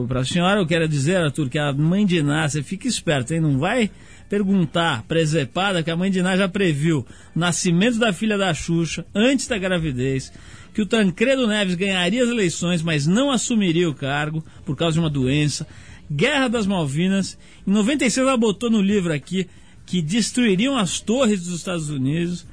[0.09, 0.59] para a senhora.
[0.59, 3.41] Eu quero dizer, Arthur, que a mãe Diná, você fica esperto, hein?
[3.41, 3.91] Não vai
[4.31, 7.01] perguntar presepada que a mãe Diná já previu
[7.35, 10.33] o nascimento da filha da Xuxa, antes da gravidez,
[10.73, 15.01] que o Tancredo Neves ganharia as eleições, mas não assumiria o cargo por causa de
[15.01, 15.67] uma doença.
[16.11, 17.37] Guerra das Malvinas.
[17.67, 19.47] Em 96 ela botou no livro aqui
[19.87, 22.47] que destruiriam as torres dos Estados Unidos.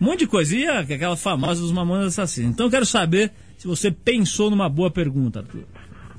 [0.00, 0.56] um monte de coisa.
[0.56, 2.52] E aquela famosa dos Mamonas Assassinos.
[2.52, 5.64] Então eu quero saber se você pensou numa boa pergunta, Arthur.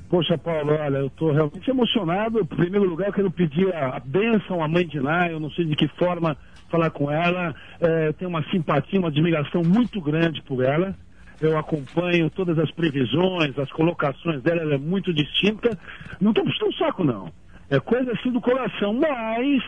[0.08, 2.40] Poxa, Paulo, olha, eu estou realmente emocionado.
[2.40, 5.50] Em primeiro lugar, eu quero pedir a, a bênção à mãe de Ná, eu não
[5.50, 6.36] sei de que forma
[6.70, 7.54] falar com ela.
[7.80, 10.94] É, eu tenho uma simpatia, uma admiração muito grande por ela.
[11.40, 15.76] Eu acompanho todas as previsões, as colocações dela, ela é muito distinta.
[16.20, 17.32] Não estou puxando o saco, não.
[17.72, 18.92] É coisa assim do coração.
[18.92, 19.62] Mas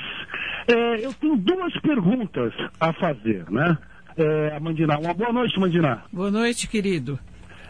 [0.69, 3.79] é, eu tenho duas perguntas a fazer, né?
[4.15, 4.99] É, a Mandiná.
[4.99, 6.03] Uma boa noite, Mandiná.
[6.13, 7.19] Boa noite, querido.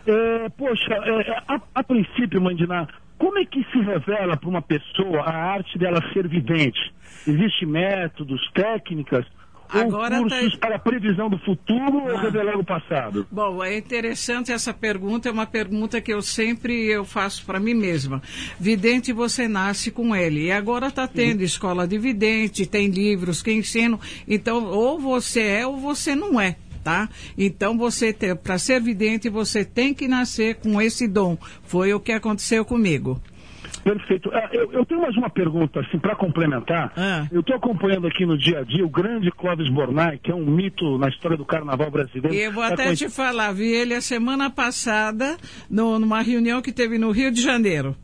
[0.04, 5.22] É, poxa, é, a, a princípio, Mandiná, como é que se revela para uma pessoa
[5.22, 6.92] a arte dela ser vidente?
[7.26, 9.24] Existem métodos, técnicas
[9.82, 12.20] Agora ou tá- cursos para previsão do futuro ou Ah.
[12.22, 13.26] revelar o passado?
[13.30, 17.74] Bom, é interessante essa pergunta, é uma pergunta que eu sempre eu faço para mim
[17.74, 18.22] mesma.
[18.58, 20.44] Vidente você nasce com ele.
[20.46, 23.98] E agora está tendo escola de vidente, tem livros que ensinam.
[24.28, 26.56] Então, ou você é ou você não é.
[26.82, 27.08] Tá?
[27.38, 31.38] Então você para ser vidente você tem que nascer com esse dom.
[31.64, 33.18] Foi o que aconteceu comigo.
[33.84, 34.30] Perfeito.
[34.32, 36.90] Ah, eu, eu tenho mais uma pergunta, assim, para complementar.
[36.96, 37.26] Ah.
[37.30, 40.44] Eu estou acompanhando aqui no dia a dia o grande Clóvis Bornai, que é um
[40.46, 42.34] mito na história do carnaval brasileiro.
[42.34, 45.36] E eu vou É até conhecido- te falar, vi ele a semana passada
[45.70, 47.94] no- numa reunião que teve no Rio de Janeiro.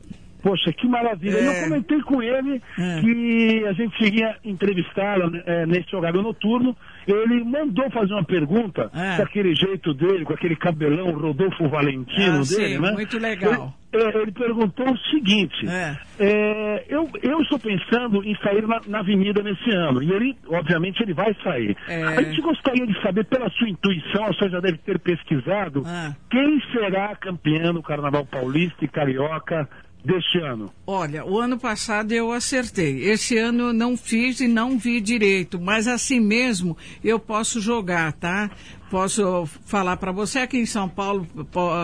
[0.43, 1.37] Poxa, que maravilha.
[1.37, 1.59] É.
[1.59, 2.99] Eu comentei com ele É.
[3.01, 6.75] que a gente iria entrevistá-lo né, nesse horário noturno.
[7.07, 9.17] Ele mandou fazer uma pergunta É.
[9.17, 12.91] daquele jeito dele, com aquele cabelão Rodolfo Valentino Ah, sim, dele, né?
[12.91, 13.73] muito legal.
[13.93, 15.97] Ele, é, ele perguntou o seguinte: É.
[16.19, 20.01] é, eu, eu estou pensando em sair na, na avenida nesse ano.
[20.01, 21.75] E ele, obviamente, ele vai sair.
[21.87, 22.03] É.
[22.03, 26.15] A gente gostaria de saber, pela sua intuição, a senhora já deve ter pesquisado, Ah.
[26.29, 29.67] quem será campeão do Carnaval Paulista e Carioca
[30.03, 30.71] deste ano?
[30.85, 33.03] Olha, o ano passado eu acertei.
[33.03, 38.13] Esse ano eu não fiz e não vi direito, mas assim mesmo eu posso jogar,
[38.13, 38.49] tá?
[38.89, 41.25] Posso falar para você aqui em São Paulo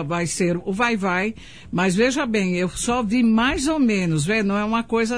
[0.06, 1.34] vai ser o vai vai,
[1.72, 4.42] mas veja bem, eu só vi mais ou menos, vê?
[4.42, 5.16] não é uma coisa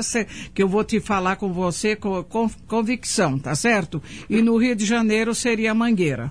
[0.55, 4.01] que eu vou te falar com você com, com convicção, tá certo?
[4.29, 6.31] E no Rio de Janeiro seria a Mangueira.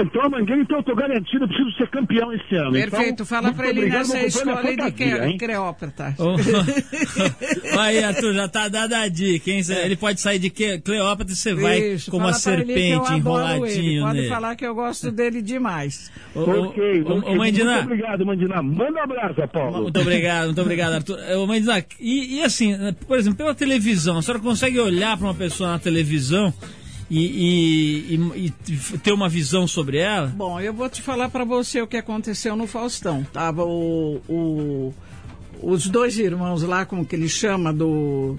[0.00, 2.72] Então, a Mangueira, então eu estou garantido, eu preciso ser campeão esse ano.
[2.72, 5.38] Perfeito, então, fala para ele obrigado, nessa escola de Cre-?
[5.38, 6.14] Cleópatra.
[6.18, 6.36] Ô,
[7.78, 9.62] Aí, Arthur, já tá dada a dica, hein?
[9.62, 11.94] Cê- Ele pode sair de que- Cleópatra e você vai É.
[11.94, 14.28] Isso, como uma serpente enroladinho Pode nele.
[14.28, 16.10] falar que eu gosto dele demais.
[16.34, 17.32] Ô, ô, Ok, ô, ok.
[17.32, 18.62] ô, Mandiná, Muito obrigado, Mandiná.
[18.62, 19.82] Manda um abraço, Paulo.
[19.82, 21.18] Muito obrigado, muito obrigado, Arthur.
[21.38, 25.26] Ô, Mandiná, e, e assim, né, por exemplo, pela televisão, a senhora consegue olhar para
[25.26, 26.52] uma pessoa na televisão
[27.10, 30.26] e, e- e- ter uma visão sobre ela?
[30.28, 33.26] Bom, eu vou te falar para você o que aconteceu no Faustão.
[33.32, 34.94] Tava o, o-
[35.62, 38.38] os dois irmãos lá, como que ele chama, do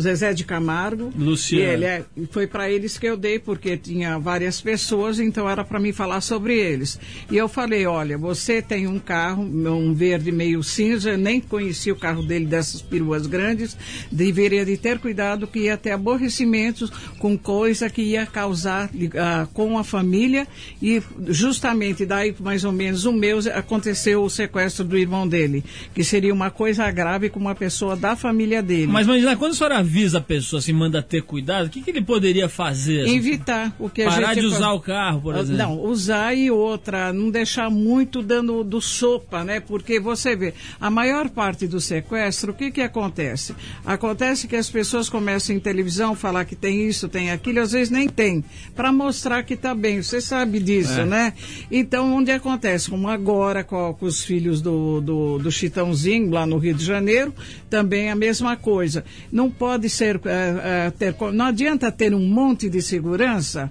[0.00, 1.12] Zezé de Camargo.
[1.16, 1.64] Luciano.
[1.64, 5.64] E ele é- foi para eles que eu dei, porque tinha várias pessoas, então era
[5.64, 6.98] para mim falar sobre eles.
[7.30, 11.90] E eu falei, olha, você tem um carro, um verde meio cinza, eu nem conheci
[11.90, 13.76] o carro dele dessas peruas grandes,
[14.10, 19.78] deveria de ter cuidado que ia ter aborrecimentos com coisa que ia causar ah, com
[19.78, 20.46] a família
[20.82, 26.04] e justamente daí mais ou menos um mês aconteceu o sequestro do irmão dele, que
[26.04, 28.86] seria uma coisa grave com uma pessoa da família dele.
[28.86, 31.90] Mas, Mandiná, quando a senhora avisa a pessoa, assim, manda ter cuidado, o que, que
[31.90, 33.08] ele poderia fazer?
[33.08, 35.56] Evitar o que a Parar de usar o carro, por Ah, exemplo.
[35.58, 39.58] Não, usar e outra, não deixar muito dando do sopa, né?
[39.58, 43.54] Porque você vê, a maior parte do sequestro, o que que acontece?
[43.84, 47.90] Acontece que as pessoas começam em televisão falar que tem isso, tem aquilo, às vezes
[47.90, 48.44] nem tem,
[48.76, 50.02] para mostrar que tá bem.
[50.02, 51.04] Você sabe disso, É.
[51.04, 51.32] né?
[51.70, 52.88] Então, onde acontece?
[52.88, 57.34] Como agora com, com os filhos do, do, do Chitãozinho, lá no Rio de Janeiro,
[57.68, 59.04] também a mesma coisa.
[59.32, 63.70] Não pode ser, eh, eh, ter, não adianta ter um monte de segurança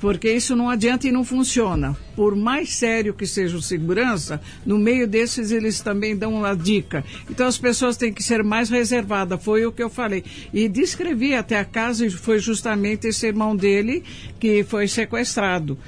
[0.00, 1.96] porque isso não adianta e não funciona.
[2.14, 7.04] Por mais sério que seja o segurança, no meio desses eles também dão uma dica.
[7.30, 10.24] Então as pessoas têm que ser mais reservadas, foi o que eu falei.
[10.52, 14.02] E descrevi até a casa e foi justamente esse irmão dele
[14.38, 15.78] que foi sequestrado.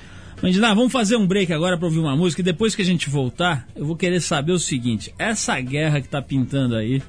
[0.43, 3.11] Mandiná, vamos fazer um break agora para ouvir uma música e depois que a gente
[3.11, 7.03] voltar, eu vou querer saber o seguinte: essa guerra que tá pintando aí,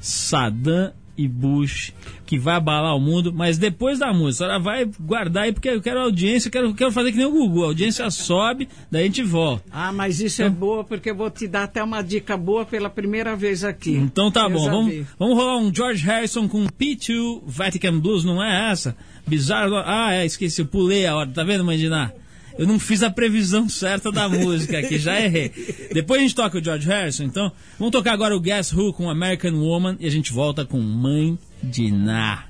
[0.00, 0.92] Saddam
[1.24, 1.92] e Bush,
[2.26, 5.82] que vai abalar o mundo, mas depois da música, ela vai guardar aí porque eu
[5.82, 9.02] quero audiência, eu quero, eu quero fazer que nem o Gugu, a audiência sobe, daí
[9.02, 9.64] a gente volta.
[9.70, 12.88] Ah, mas isso é boa porque eu vou te dar até uma dica boa pela
[12.88, 13.92] primeira vez aqui.
[13.92, 18.42] Então tá Eu bom, vamos, vamos rolar um George Harrison com P2 Vatican Blues, não
[18.42, 18.96] é essa?
[19.26, 19.76] Bizarro.
[19.76, 22.12] Ah, é, esqueci, eu pulei a hora, tá vendo, Mandiná?
[22.58, 25.52] Eu não fiz a previsão certa da música aqui, já errei.
[25.92, 27.52] Depois a gente toca o George Harrison, então.
[27.78, 31.38] Vamos tocar agora o Guess Who com American Woman e a gente volta com Mãe
[31.62, 32.44] de Ná.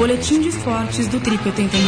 [0.00, 1.86] Boletim de esportes do Trip 89.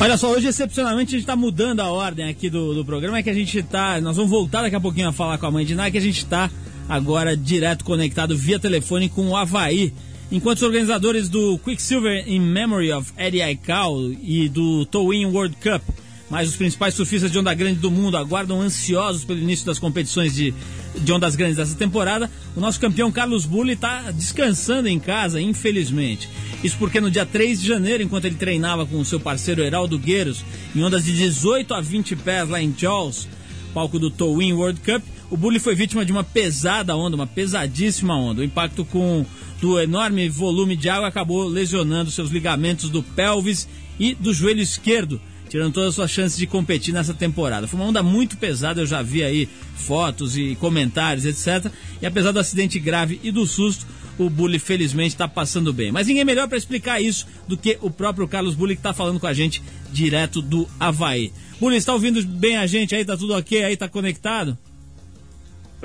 [0.00, 3.22] Olha só, hoje excepcionalmente a gente está mudando a ordem aqui do, do programa, é
[3.22, 5.64] que a gente está, nós vamos voltar daqui a pouquinho a falar com a mãe
[5.64, 6.50] de Ná, que a gente está
[6.88, 9.94] agora direto conectado via telefone com o Havaí.
[10.32, 15.82] Enquanto os organizadores do Quicksilver in Memory of Eddie Aikau e do Towin World Cup
[16.28, 20.34] mas os principais surfistas de onda grande do mundo aguardam ansiosos pelo início das competições
[20.34, 20.52] de,
[20.98, 22.30] de ondas grandes dessa temporada.
[22.54, 26.28] O nosso campeão Carlos Bulli está descansando em casa, infelizmente.
[26.62, 29.98] Isso porque no dia 3 de janeiro, enquanto ele treinava com o seu parceiro Heraldo
[29.98, 30.44] Gueiros,
[30.74, 33.28] em ondas de 18 a 20 pés lá em Jaws,
[33.74, 38.16] palco do Towin World Cup, o Bully foi vítima de uma pesada onda, uma pesadíssima
[38.16, 38.40] onda.
[38.40, 39.26] O impacto com
[39.60, 43.66] do enorme volume de água acabou lesionando seus ligamentos do pelvis
[43.98, 47.66] e do joelho esquerdo tirando todas as suas chances de competir nessa temporada.
[47.66, 51.70] Foi uma onda muito pesada, eu já vi aí fotos e comentários, etc.
[52.00, 53.86] E apesar do acidente grave e do susto,
[54.18, 55.92] o Bully felizmente está passando bem.
[55.92, 59.20] Mas ninguém melhor para explicar isso do que o próprio Carlos Bully que está falando
[59.20, 61.32] com a gente direto do Havaí.
[61.60, 63.04] Bully, está ouvindo bem a gente aí?
[63.04, 63.76] Tá tudo ok aí?
[63.76, 64.56] Tá conectado?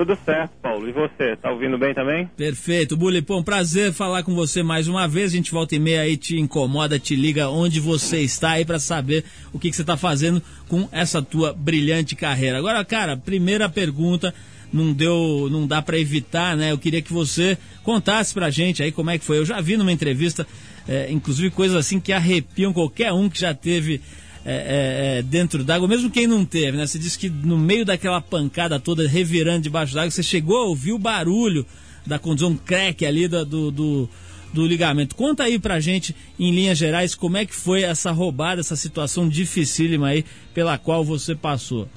[0.01, 0.89] Tudo certo, Paulo.
[0.89, 2.25] E você, tá ouvindo bem também?
[2.35, 2.97] Perfeito.
[2.97, 5.31] Bully, pô, um prazer falar com você mais uma vez.
[5.31, 8.79] A gente volta e meia aí, te incomoda, te liga onde você está aí para
[8.79, 9.23] saber
[9.53, 12.57] o que, que você está fazendo com essa tua brilhante carreira.
[12.57, 14.33] Agora, cara, primeira pergunta,
[14.73, 16.71] não deu, não dá para evitar, né?
[16.71, 19.37] Eu queria que você contasse pra gente aí como é que foi.
[19.37, 20.47] Eu já vi numa entrevista,
[20.87, 24.01] é, inclusive coisas assim que arrepiam qualquer um que já teve
[24.43, 26.87] é, é, é, dentro d'água, mesmo quem não teve, né?
[26.87, 30.93] Você disse que no meio daquela pancada toda revirando debaixo d'água, você chegou a ouvir
[30.93, 31.65] o barulho
[32.05, 34.09] da condição crack ali do, do, do,
[34.51, 35.15] do, ligamento.
[35.15, 39.29] Conta aí pra gente, em linhas gerais, como é que foi essa roubada, essa situação
[39.29, 41.87] dificílima aí pela qual você passou.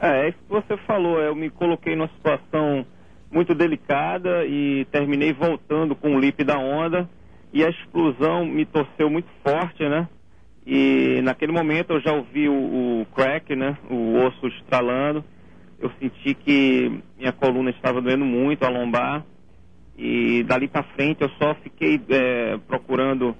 [0.00, 2.84] É, é isso que você falou, eu me coloquei numa situação
[3.30, 7.08] muito delicada e terminei voltando com o lip da onda
[7.52, 10.08] e a explosão me torceu muito forte, né?
[10.66, 13.76] E naquele momento eu já ouvi o, o crack, né?
[13.90, 15.24] O osso estralando.
[15.78, 19.24] Eu senti que minha coluna estava doendo muito, a lombar.
[19.96, 23.36] E dali para frente eu só fiquei é, procurando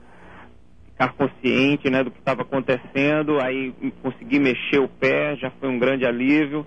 [0.86, 3.40] ficar consciente né, do que estava acontecendo.
[3.40, 6.66] Aí consegui mexer o pé, já foi um grande alívio.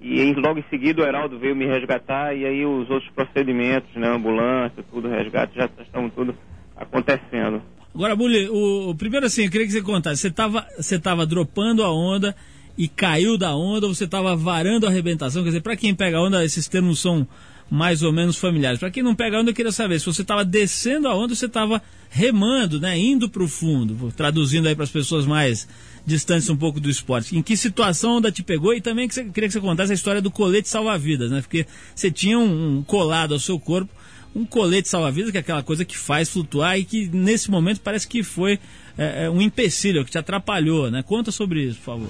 [0.00, 4.08] E logo em seguida o Heraldo veio me resgatar e aí os outros procedimentos, né,
[4.08, 6.34] ambulância, tudo, resgate, já estavam tudo
[6.76, 7.62] acontecendo.
[7.96, 10.20] Agora, Bully, o, o, primeiro assim, eu queria que você contasse.
[10.20, 12.36] Você estava você tava dropando a onda
[12.76, 15.42] e caiu da onda, ou você estava varando a arrebentação?
[15.42, 17.26] Quer dizer, para quem pega onda, esses termos são
[17.70, 18.78] mais ou menos familiares.
[18.78, 21.36] Para quem não pega onda, eu queria saber se você estava descendo a onda ou
[21.36, 25.66] você estava remando, né, indo para o fundo, traduzindo aí para as pessoas mais
[26.04, 27.34] distantes um pouco do esporte.
[27.34, 29.90] Em que situação a onda te pegou e também que você, queria que você contasse
[29.90, 31.40] a história do colete salva-vidas, né?
[31.40, 33.90] Porque você tinha um, um colado ao seu corpo
[34.36, 38.06] um colete salva-vidas, que é aquela coisa que faz flutuar e que nesse momento parece
[38.06, 38.58] que foi
[38.98, 41.02] é, é, um empecilho, que te atrapalhou, né?
[41.02, 42.08] Conta sobre isso, por favor.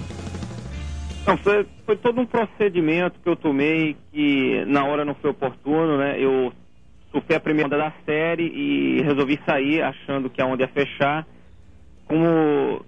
[1.25, 5.97] Não, foi, foi todo um procedimento que eu tomei que na hora não foi oportuno,
[5.97, 6.21] né?
[6.21, 6.51] Eu
[7.11, 11.25] surfei a primeira onda da série e resolvi sair achando que a onda ia fechar.
[12.05, 12.85] Como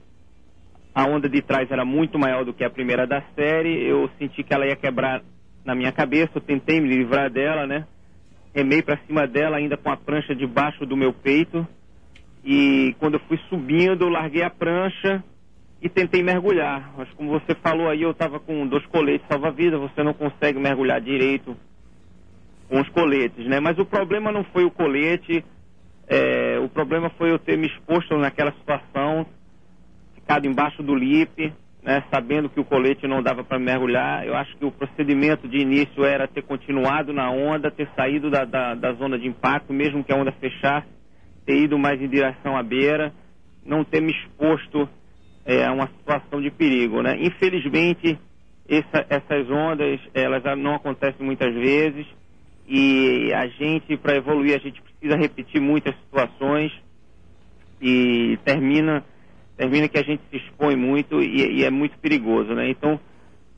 [0.93, 4.43] a onda de trás era muito maior do que a primeira da série, eu senti
[4.43, 5.21] que ela ia quebrar
[5.63, 7.85] na minha cabeça, eu tentei me livrar dela, né?
[8.53, 11.67] Remei para cima dela ainda com a prancha debaixo do meu peito.
[12.43, 15.23] E quando eu fui subindo, eu larguei a prancha
[15.81, 16.93] e tentei mergulhar.
[16.97, 20.99] Mas como você falou aí, eu estava com dois coletes salva-vida, você não consegue mergulhar
[21.01, 21.55] direito
[22.67, 23.59] com os coletes, né?
[23.59, 25.43] Mas o problema não foi o colete,
[26.07, 29.25] é, o problema foi eu ter me exposto naquela situação,
[30.13, 31.51] ficado embaixo do lip,
[31.83, 34.25] né, sabendo que o colete não dava para mergulhar.
[34.25, 38.45] Eu acho que o procedimento de início era ter continuado na onda, ter saído da,
[38.45, 40.87] da, da zona de impacto, mesmo que a onda fechasse,
[41.45, 43.13] ter ido mais em direção à beira,
[43.65, 44.89] não ter me exposto
[45.45, 47.01] é, a uma situação de perigo.
[47.01, 47.17] Né?
[47.21, 48.19] Infelizmente,
[48.67, 52.05] essa, essas ondas elas não acontecem muitas vezes
[52.67, 56.71] e a gente, para evoluir, a gente precisa repetir muitas situações
[57.81, 59.03] e termina
[59.59, 62.69] termina que a gente se expõe muito e, e é muito perigoso, né?
[62.69, 62.97] Então,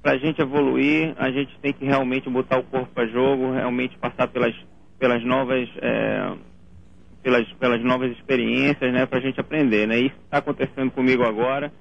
[0.02, 3.95] para a gente evoluir, a gente tem que realmente botar o corpo para jogo, realmente
[3.99, 4.56] passar pelas,
[4.97, 6.34] pelas novas é,
[7.22, 9.06] pelas, pelas novas experiências, né?
[9.06, 9.99] Para a gente aprender, né?
[9.99, 11.72] Isso está acontecendo comigo agora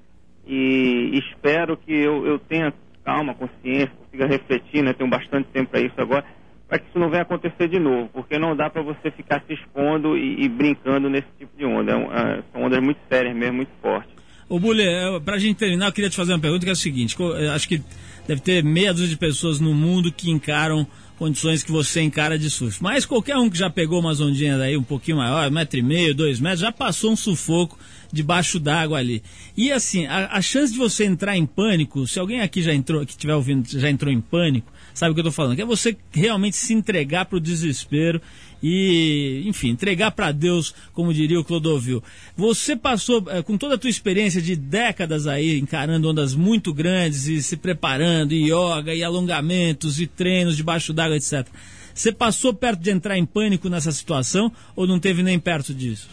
[0.45, 2.71] e espero que eu, eu tenha
[3.03, 4.93] calma, consciência, consiga refletir, né?
[4.93, 6.23] Tenho bastante tempo para isso agora
[6.71, 9.55] para que isso não venha acontecer de novo, porque não dá para você ficar se
[9.55, 11.91] expondo e, e, brincando nesse tipo de onda.
[11.91, 14.09] É, é, são ondas muito sérias mesmo, muito fortes.
[14.47, 16.71] Ô, Bulê, é, para a gente terminar, eu queria te fazer uma pergunta que é
[16.71, 17.17] a seguinte:
[17.53, 17.81] acho que
[18.25, 22.49] deve ter meia dúzia de pessoas no mundo que encaram condições que você encara de
[22.49, 22.81] surf.
[22.81, 25.83] Mas qualquer um que já pegou umas ondinhas aí um pouquinho maior, um metro e
[25.83, 27.77] meio, dois metros, já passou um sufoco
[28.13, 29.21] debaixo d'água ali.
[29.57, 33.05] E assim, a, a, chance de você entrar em pânico, se alguém aqui já entrou,
[33.05, 35.55] que estiver ouvindo, já entrou em pânico, sabe o que eu estou falando?
[35.55, 38.21] Que é você realmente se entregar para o desespero
[38.61, 42.03] e, enfim, entregar para Deus, como diria o Clodovil.
[42.35, 47.27] Você passou, é, com toda a tua experiência de décadas aí, encarando ondas muito grandes
[47.27, 51.47] e se preparando, e yoga, e alongamentos, e treinos debaixo d'água, etc.
[51.93, 56.09] Você passou perto de entrar em pânico nessa situação ou não teve nem perto disso?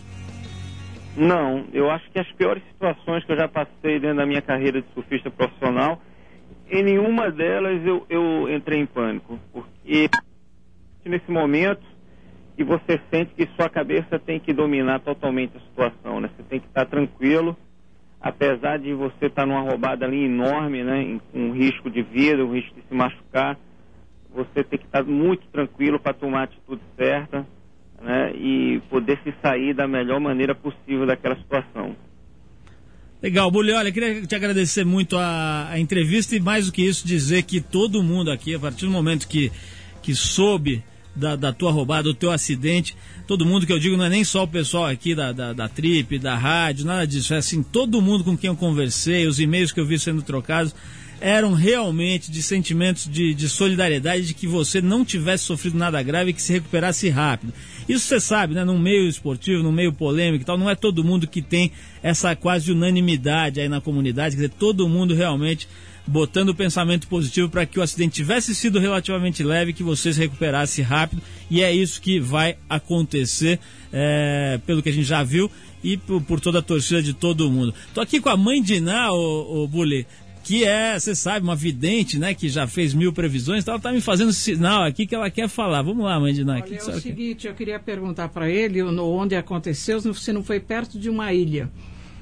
[1.17, 4.81] Não, eu acho que as piores situações que eu já passei dentro da minha carreira
[4.81, 6.01] de surfista profissional,
[6.71, 9.39] em nenhuma delas eu, eu entrei em pânico.
[9.53, 10.09] Porque
[11.05, 11.83] nesse momento
[12.57, 16.29] que você sente que sua cabeça tem que dominar totalmente a situação, né?
[16.37, 17.57] Você tem que estar tranquilo,
[18.21, 21.21] apesar de você estar numa roubada ali enorme, né?
[21.33, 23.57] Com um risco de vida, um risco de se machucar,
[24.31, 27.47] você tem que estar muito tranquilo para tomar a atitude certa
[28.01, 31.97] né, e poder se sair da melhor maneira possível daquela situação.
[33.21, 37.05] Legal, Bully, olha, queria te agradecer muito a, a, entrevista e mais do que isso,
[37.05, 39.51] dizer que todo mundo aqui, a partir do momento que,
[40.01, 40.85] que soube
[41.17, 42.97] da, da tua roubada, do teu acidente,
[43.27, 45.69] todo mundo que eu digo não é nem só o pessoal aqui da, da, da
[45.69, 49.73] Trip, da rádio, nada disso, é assim, todo mundo com quem eu conversei, os e-mails
[49.73, 50.73] que eu vi sendo trocados,
[51.21, 56.31] eram realmente de sentimentos de, de solidariedade, de que você não tivesse sofrido nada grave
[56.31, 57.53] e que se recuperasse rápido.
[57.89, 58.65] Isso você sabe, né?
[58.65, 62.37] No meio esportivo, no meio polêmico e tal, não é todo mundo que tem essa
[62.37, 65.69] quase unanimidade aí na comunidade, quer dizer, todo mundo realmente
[66.09, 70.19] botando o pensamento positivo para que o acidente tivesse sido relativamente leve, que você se
[70.19, 73.61] recuperasse rápido, e é isso que vai acontecer,
[73.93, 75.51] é, pelo que a gente já viu,
[75.85, 77.75] e por, por, toda a torcida de todo mundo.
[77.95, 80.07] Tô aqui com a mãe de Iná, o, o Bulê,
[80.49, 83.93] que é, você sabe, uma vidente, né, que já fez mil previsões, então ela tá
[83.93, 85.83] me fazendo sinal aqui que ela quer falar.
[85.83, 86.55] Vamos lá, mãe Diná.
[86.55, 90.59] Olha, que é o seguinte, eu queria perguntar para ele onde aconteceu, se não foi
[90.59, 91.71] perto de uma ilha.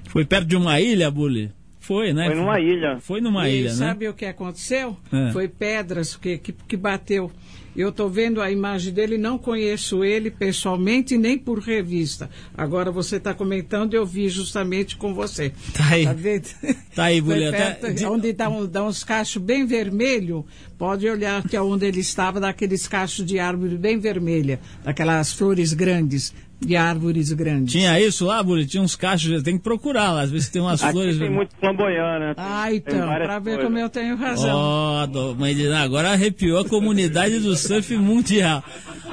[0.09, 1.53] Foi perto de uma ilha, Bully?
[1.79, 2.27] Foi, né?
[2.27, 2.99] Foi numa ilha.
[2.99, 3.77] Foi numa e ilha, né?
[3.77, 4.97] sabe o que aconteceu?
[5.13, 5.31] É.
[5.31, 7.31] Foi pedras que, que, que bateu.
[7.77, 12.31] Eu estou vendo a imagem dele, não conheço ele pessoalmente nem por revista.
[12.57, 15.53] Agora você está comentando, eu vi justamente com você.
[15.75, 16.05] Tá aí.
[16.05, 16.49] Tá vendo?
[16.95, 17.79] Tá aí, mulher.
[17.79, 20.47] Tá, onde dá, um, dá uns cachos bem vermelho,
[20.79, 25.75] pode olhar que é onde ele estava, daqueles cachos de árvore bem vermelha, daquelas flores
[25.75, 27.73] grandes de árvores grandes.
[27.73, 28.67] Tinha isso lá, Buri?
[28.67, 31.19] Tinha uns cachos, tem que procurar lá, às vezes tem umas Aqui flores.
[31.19, 32.35] Tem muito flamboyant, né?
[32.37, 34.57] Ah, então, para ver como eu tenho razão.
[34.57, 38.65] Ó, oh, mãe de agora arrepiou a comunidade do surf mundial.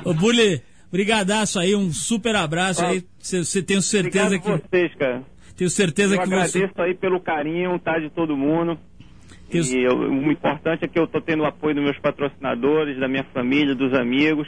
[0.03, 3.03] Ô, Bully, brigadaço aí, um super abraço ah, aí.
[3.19, 4.49] Você tem certeza que.
[4.49, 5.23] vocês, cara.
[5.55, 6.81] Tenho certeza eu que agradeço você.
[6.81, 8.77] aí pelo carinho, tá, de todo mundo.
[9.51, 13.07] E eu, o importante é que eu tô tendo o apoio dos meus patrocinadores, da
[13.07, 14.47] minha família, dos amigos.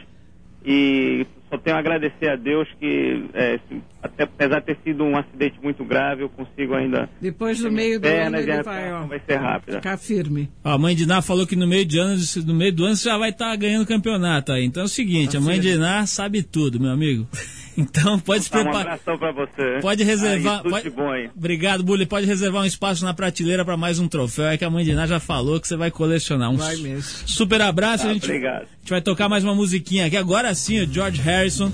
[0.65, 3.59] E só tenho a agradecer a Deus que, é,
[4.05, 7.09] até, apesar de ter sido um acidente muito grave, eu consigo ainda.
[7.19, 9.77] Depois do meio do ano ele vai, ó, vai ser rápida.
[9.77, 10.49] Ficar firme.
[10.63, 13.09] a mãe de Ná falou que no meio de ano, no meio do ano você
[13.09, 14.63] já vai estar tá ganhando campeonato aí.
[14.65, 15.71] Então é o seguinte, tá a mãe firme.
[15.71, 17.27] de Ná sabe tudo, meu amigo.
[17.77, 18.77] Então pode se preparar.
[18.77, 19.79] Um abração pra você.
[19.81, 20.61] Pode reservar.
[20.63, 20.89] Aí, pode...
[20.89, 21.29] bom aí.
[21.35, 22.05] Obrigado, Bully.
[22.05, 24.45] Pode reservar um espaço na prateleira para mais um troféu.
[24.45, 26.49] É que a mãe de Ná já falou que você vai colecionar.
[26.49, 27.03] Um vai mesmo.
[27.27, 28.07] super abraço.
[28.07, 28.61] Ah, a, gente, obrigado.
[28.61, 30.15] a gente vai tocar mais uma musiquinha aqui.
[30.15, 31.69] Agora sim, o George Harrison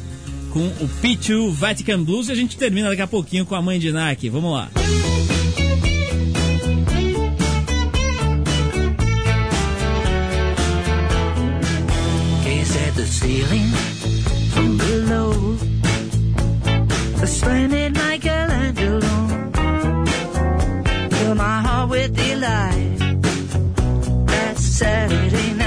[0.51, 2.29] com o P2 Vatican Blues.
[2.29, 4.29] E a gente termina daqui a pouquinho com a mãe de Ná aqui.
[4.29, 4.69] Vamos lá.
[12.43, 13.71] Gaze at the ceiling
[14.53, 15.41] from below.
[17.41, 19.01] splendid Michelangelo.
[21.09, 22.97] Fill my heart with delight.
[24.27, 25.60] That's Saturday night.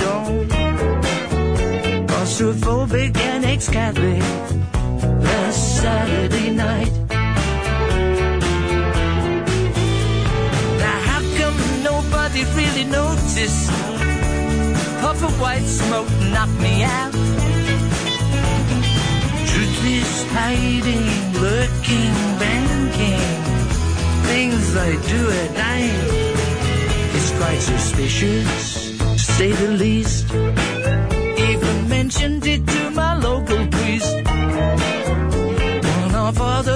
[0.00, 0.48] Dome.
[2.08, 4.22] Claustrophobic and ex-Catholic.
[5.22, 6.92] Last Saturday night.
[10.82, 13.70] Now how come nobody really noticed.
[15.00, 17.12] Puff of white smoke knocked me out.
[19.50, 21.06] Truth is hiding,
[21.40, 23.20] lurking, banking.
[24.30, 26.20] Things I do at night.
[27.16, 28.89] It's quite suspicious,
[29.40, 30.26] say the least.
[31.48, 34.14] Even mentioned it to my local priest.
[36.02, 36.69] One of other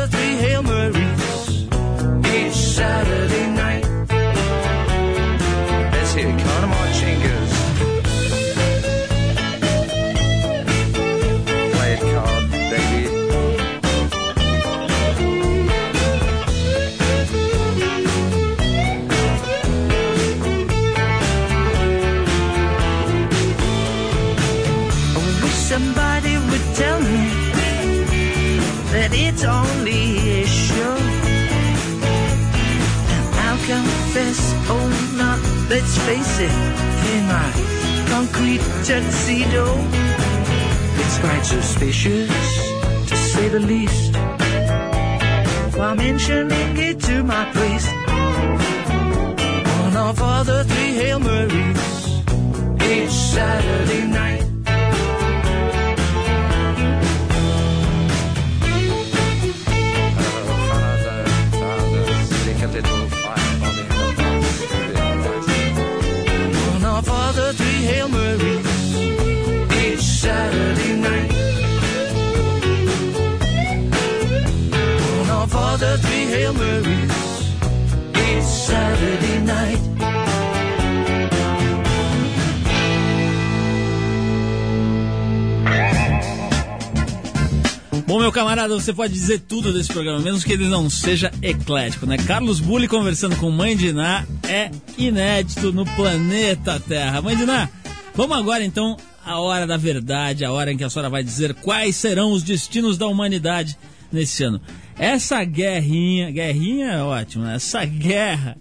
[88.85, 92.19] você pode dizer tudo desse programa, mesmo que ele não seja eclético, né?
[92.19, 97.23] Carlos Bulli conversando com Mãe de Ná é inédito no planeta Terra.
[97.23, 97.67] Mãe de Ná,
[98.15, 101.55] vamos agora então à hora da verdade, a hora em que a senhora vai dizer
[101.55, 103.79] quais serão os destinos da humanidade
[104.13, 104.61] nesse ano.
[104.99, 107.55] Essa guerrinha, guerrinha é ótimo, né?
[107.55, 108.59] Essa guerra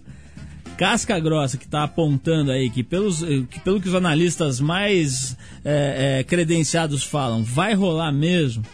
[0.78, 6.20] casca grossa que está apontando aí que, pelos, que pelo que os analistas mais é,
[6.20, 8.64] é, credenciados falam, vai rolar mesmo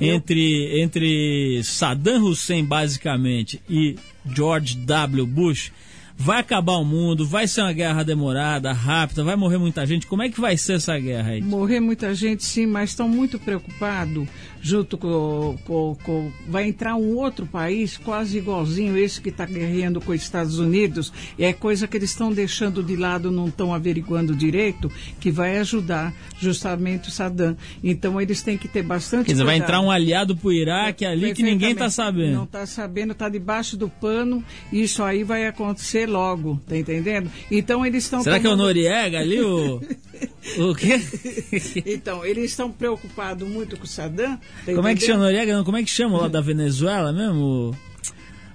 [0.00, 3.96] entre, entre Saddam Hussein basicamente e
[4.34, 5.26] George W.
[5.26, 5.72] Bush,
[6.16, 10.06] vai acabar o mundo, vai ser uma guerra demorada, rápida, vai morrer muita gente.
[10.06, 11.40] Como é que vai ser essa guerra aí?
[11.40, 14.26] Morrer muita gente, sim, mas estão muito preocupados
[14.60, 20.00] junto com, com, com, Vai entrar um outro país quase igualzinho esse que está guerreando
[20.00, 21.12] com os Estados Unidos.
[21.38, 24.90] E é coisa que eles estão deixando de lado, não estão averiguando direito,
[25.20, 27.56] que vai ajudar justamente o Saddam.
[27.82, 31.34] Então eles têm que ter bastante Quer dizer, vai entrar um aliado pro Iraque ali
[31.34, 32.34] que ninguém está sabendo.
[32.34, 34.44] Não está sabendo, está debaixo do pano.
[34.72, 37.30] e Isso aí vai acontecer logo, tá entendendo?
[37.50, 38.22] Então eles estão.
[38.22, 39.40] Será que é o tomando- Noriega ali?
[39.40, 39.80] O,
[40.58, 41.00] o quê?
[41.86, 44.38] então, eles estão preocupados muito com o Saddam.
[44.64, 45.56] tá Como é que chama Noriega?
[45.56, 47.74] Não, como é que chama lá da Venezuela mesmo?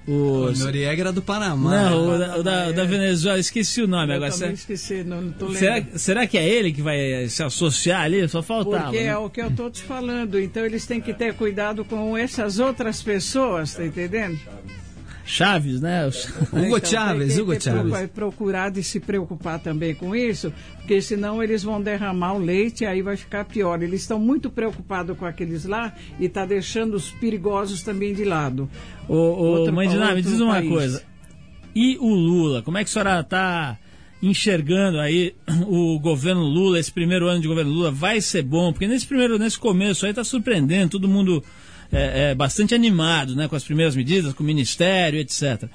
[0.06, 1.90] O, o, O Noriega era do Panamá.
[1.90, 4.32] não, o da, o da, o da Venezuela, esqueci o nome Eu agora.
[4.32, 5.98] também Será, esqueci, não, não tô será, lembrando.
[5.98, 8.28] será que é ele que vai se associar ali?
[8.28, 8.84] Só faltava.
[8.86, 9.06] Porque né?
[9.06, 10.40] é o que eu estou te falando.
[10.40, 14.38] Então eles têm que ter cuidado com essas outras pessoas, tá entendendo?
[15.26, 16.06] Chaves, né?
[16.08, 17.92] Hugo Então, Chávez, tem que Hugo Chávez.
[17.92, 22.84] procu- procurar e se preocupar também com isso, porque senão eles vão derramar o leite
[22.84, 23.82] e aí vai ficar pior.
[23.82, 28.70] Eles estão muito preocupados com aqueles lá e está deixando os perigosos também de lado.
[29.08, 29.16] Ô,
[29.68, 30.70] ô mãe de me diz uma país.
[30.70, 31.04] coisa.
[31.76, 32.62] E o Lula?
[32.62, 33.78] Como é que a senhora está
[34.22, 35.34] enxergando aí
[35.68, 37.92] o governo Lula, esse primeiro ano de governo Lula?
[37.92, 38.72] Vai ser bom?
[38.72, 41.44] Porque nesse primeiro, nesse começo aí está surpreendendo, todo mundo
[41.94, 45.64] é, é, bastante animado né, com as primeiras medidas, com o ministério, etc.
[45.64, 45.70] O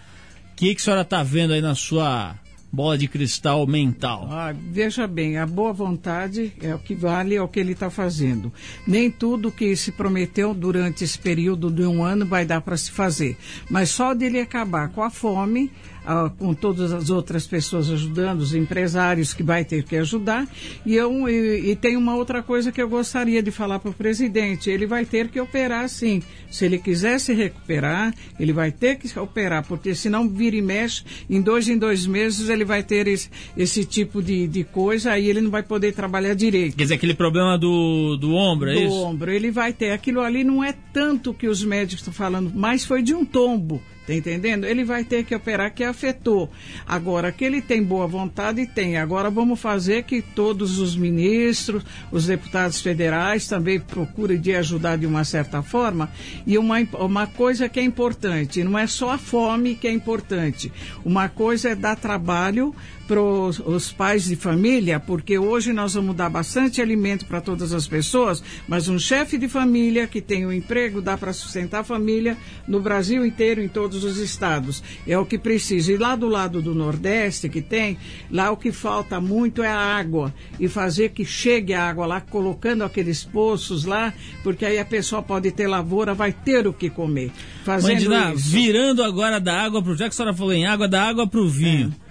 [0.56, 2.34] que, que a senhora está vendo aí na sua
[2.70, 4.28] bola de cristal mental?
[4.30, 7.88] Ah, veja bem, a boa vontade é o que vale é o que ele está
[7.88, 8.52] fazendo.
[8.86, 12.90] Nem tudo que se prometeu durante esse período de um ano vai dar para se
[12.90, 13.36] fazer.
[13.70, 15.70] Mas só dele acabar com a fome,
[16.04, 20.46] ah, com todas as outras pessoas ajudando, os empresários que vai ter que ajudar.
[20.84, 23.94] E, eu, e, e tem uma outra coisa que eu gostaria de falar para o
[23.94, 24.70] presidente.
[24.70, 26.22] Ele vai ter que operar sim.
[26.50, 31.04] Se ele quiser se recuperar, ele vai ter que operar, porque senão vira e mexe,
[31.28, 35.28] em dois em dois meses ele vai ter esse, esse tipo de, de coisa, aí
[35.28, 36.76] ele não vai poder trabalhar direito.
[36.76, 38.94] Quer dizer, aquele problema do, do ombro, é do isso?
[38.94, 39.30] ombro.
[39.30, 39.90] Ele vai ter.
[39.90, 43.82] Aquilo ali não é tanto que os médicos estão falando, mas foi de um tombo.
[44.08, 44.64] Tá entendendo?
[44.64, 46.50] Ele vai ter que operar que afetou.
[46.86, 48.96] Agora, que ele tem boa vontade, tem.
[48.96, 55.04] Agora vamos fazer que todos os ministros, os deputados federais também procurem de ajudar de
[55.04, 56.10] uma certa forma.
[56.46, 60.72] E uma, uma coisa que é importante, não é só a fome que é importante.
[61.04, 62.74] Uma coisa é dar trabalho
[63.08, 67.88] para os pais de família, porque hoje nós vamos dar bastante alimento para todas as
[67.88, 72.36] pessoas, mas um chefe de família que tem um emprego dá para sustentar a família
[72.68, 74.82] no Brasil inteiro, em todos os estados.
[75.06, 75.90] É o que precisa.
[75.90, 77.96] E lá do lado do Nordeste que tem,
[78.30, 80.34] lá o que falta muito é a água.
[80.60, 85.22] E fazer que chegue a água lá, colocando aqueles poços lá, porque aí a pessoa
[85.22, 87.32] pode ter lavoura, vai ter o que comer.
[87.64, 88.50] Fazendo Mandiná, isso.
[88.50, 89.96] virando agora da água pro.
[89.96, 91.88] Já que a senhora falou em água, da água pro vinho.
[91.88, 92.07] O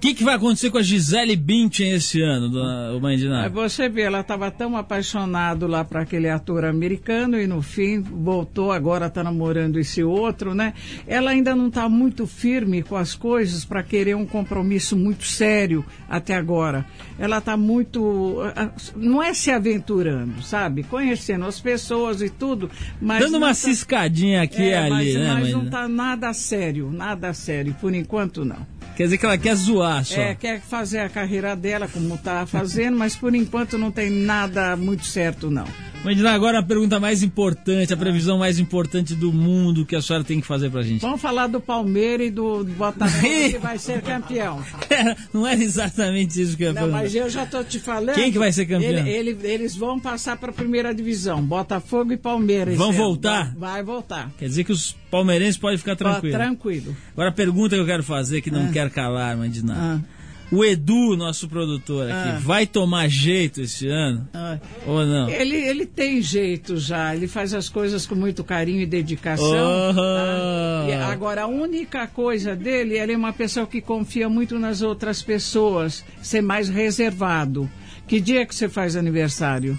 [0.00, 3.42] que, que vai acontecer com a Gisele Bündchen esse ano, dona Mandiná?
[3.44, 8.00] Aí Você vê, ela estava tão apaixonada lá para aquele ator americano e no fim
[8.00, 10.72] voltou, agora está namorando esse outro, né?
[11.06, 15.84] Ela ainda não está muito firme com as coisas para querer um compromisso muito sério
[16.08, 16.86] até agora.
[17.18, 18.38] Ela está muito.
[18.56, 20.82] ah, Não é se aventurando, sabe?
[20.82, 22.70] Conhecendo as pessoas e tudo,
[23.00, 23.20] mas.
[23.20, 26.90] Dando uma tá- ciscadinha aqui e É, ali, mas, né, mas não está nada sério,
[26.90, 28.79] nada sério, por enquanto não.
[29.00, 30.20] Quer dizer que ela quer zoar só.
[30.20, 34.76] É, quer fazer a carreira dela como tá fazendo, mas por enquanto não tem nada
[34.76, 35.64] muito certo, não.
[36.02, 40.24] Mandina, agora a pergunta mais importante, a previsão mais importante do mundo que a senhora
[40.24, 41.02] tem que fazer pra gente.
[41.02, 43.20] Vamos falar do Palmeiras e do Botafogo
[43.50, 44.64] que vai ser campeão.
[45.32, 47.02] Não era exatamente isso que eu ia Não, perguntar.
[47.02, 48.14] mas eu já tô te falando.
[48.14, 49.06] Quem que vai ser campeão?
[49.06, 52.76] Ele- ele- eles vão passar para a primeira divisão, Botafogo e Palmeiras.
[52.78, 52.96] Vão ano.
[52.98, 53.54] voltar?
[53.54, 54.30] Vai, vai voltar.
[54.38, 56.34] Quer dizer que os palmeirenses podem ficar tranquilos.
[56.34, 56.96] tranquilo.
[57.12, 58.72] Agora a pergunta que eu quero fazer, que não Ah.
[58.72, 60.02] quer calar, Mandina.
[60.52, 62.38] O Edu, nosso produtor aqui, Ah.
[62.42, 64.28] vai tomar jeito esse ano?
[64.34, 64.58] Ah.
[64.86, 65.28] Ou não?
[65.28, 69.46] Ele, ele tem jeito já, ele faz as coisas com muito carinho e dedicação.
[69.90, 69.94] Oh.
[69.94, 70.86] tá?
[70.88, 75.22] E agora, a única coisa dele, ele é uma pessoa que confia muito nas outras
[75.22, 77.70] pessoas, ser mais reservado.
[78.08, 79.78] Que dia que você faz aniversário?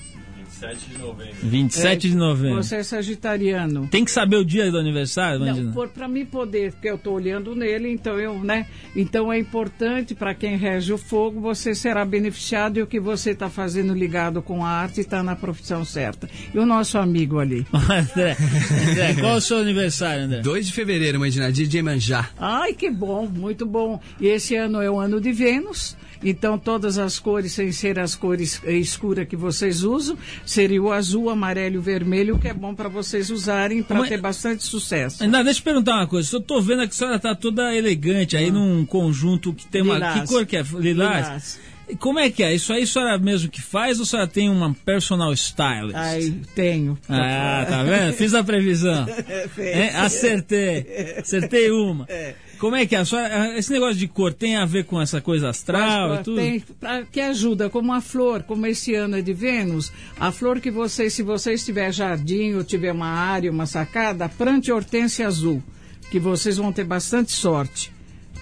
[0.61, 1.35] 27 de novembro.
[1.43, 2.63] 27 de novembro.
[2.63, 3.87] Você é sagitariano.
[3.87, 5.71] Tem que saber o dia do aniversário, Mandina?
[5.73, 8.67] Não, para mim poder, porque eu estou olhando nele, então eu, né?
[8.95, 13.31] Então é importante para quem rege o fogo, você será beneficiado e o que você
[13.31, 16.29] está fazendo ligado com a arte está na profissão certa.
[16.53, 17.65] E o nosso amigo ali.
[17.73, 18.37] André,
[18.89, 20.41] André, qual o seu aniversário, André?
[20.41, 22.29] 2 de fevereiro, imagina, dia de Iemanjá.
[22.37, 23.99] Ai, que bom, muito bom.
[24.19, 25.97] E esse ano é o ano de Vênus.
[26.23, 30.91] Então, todas as cores, sem ser as cores eh, escuras que vocês usam, seria o
[30.91, 35.23] azul, amarelo e o vermelho, que é bom para vocês usarem para ter bastante sucesso.
[35.23, 36.35] Ainda, deixa eu perguntar uma coisa.
[36.35, 39.95] Eu tô vendo que a senhora tá toda elegante aí num conjunto que tem uma.
[39.95, 39.97] Ah.
[39.97, 40.21] Lilás.
[40.21, 40.61] Que cor que é?
[40.61, 41.25] Lilás?
[41.27, 41.59] Lilás.
[41.99, 42.53] Como é que é?
[42.53, 45.95] Isso aí a senhora mesmo que faz ou a senhora tem uma personal stylist?
[45.95, 46.97] Ai, tenho.
[47.09, 48.13] Ah, tá vendo?
[48.13, 49.05] Fiz a previsão.
[49.57, 49.89] Hein?
[49.95, 50.85] Acertei.
[51.17, 52.07] Acertei uma.
[52.61, 52.99] Como é que é?
[52.99, 56.23] A senhora, esse negócio de cor tem a ver com essa coisa astral Mas, e
[56.23, 56.37] tudo?
[56.37, 60.59] tem, pra- que ajuda, como a flor, como esse ano é de Vênus, a flor
[60.59, 65.63] que vocês, se vocês tiver jardim ou tiver uma área, uma sacada, plante hortênsia azul,
[66.11, 67.91] que vocês vão ter bastante sorte.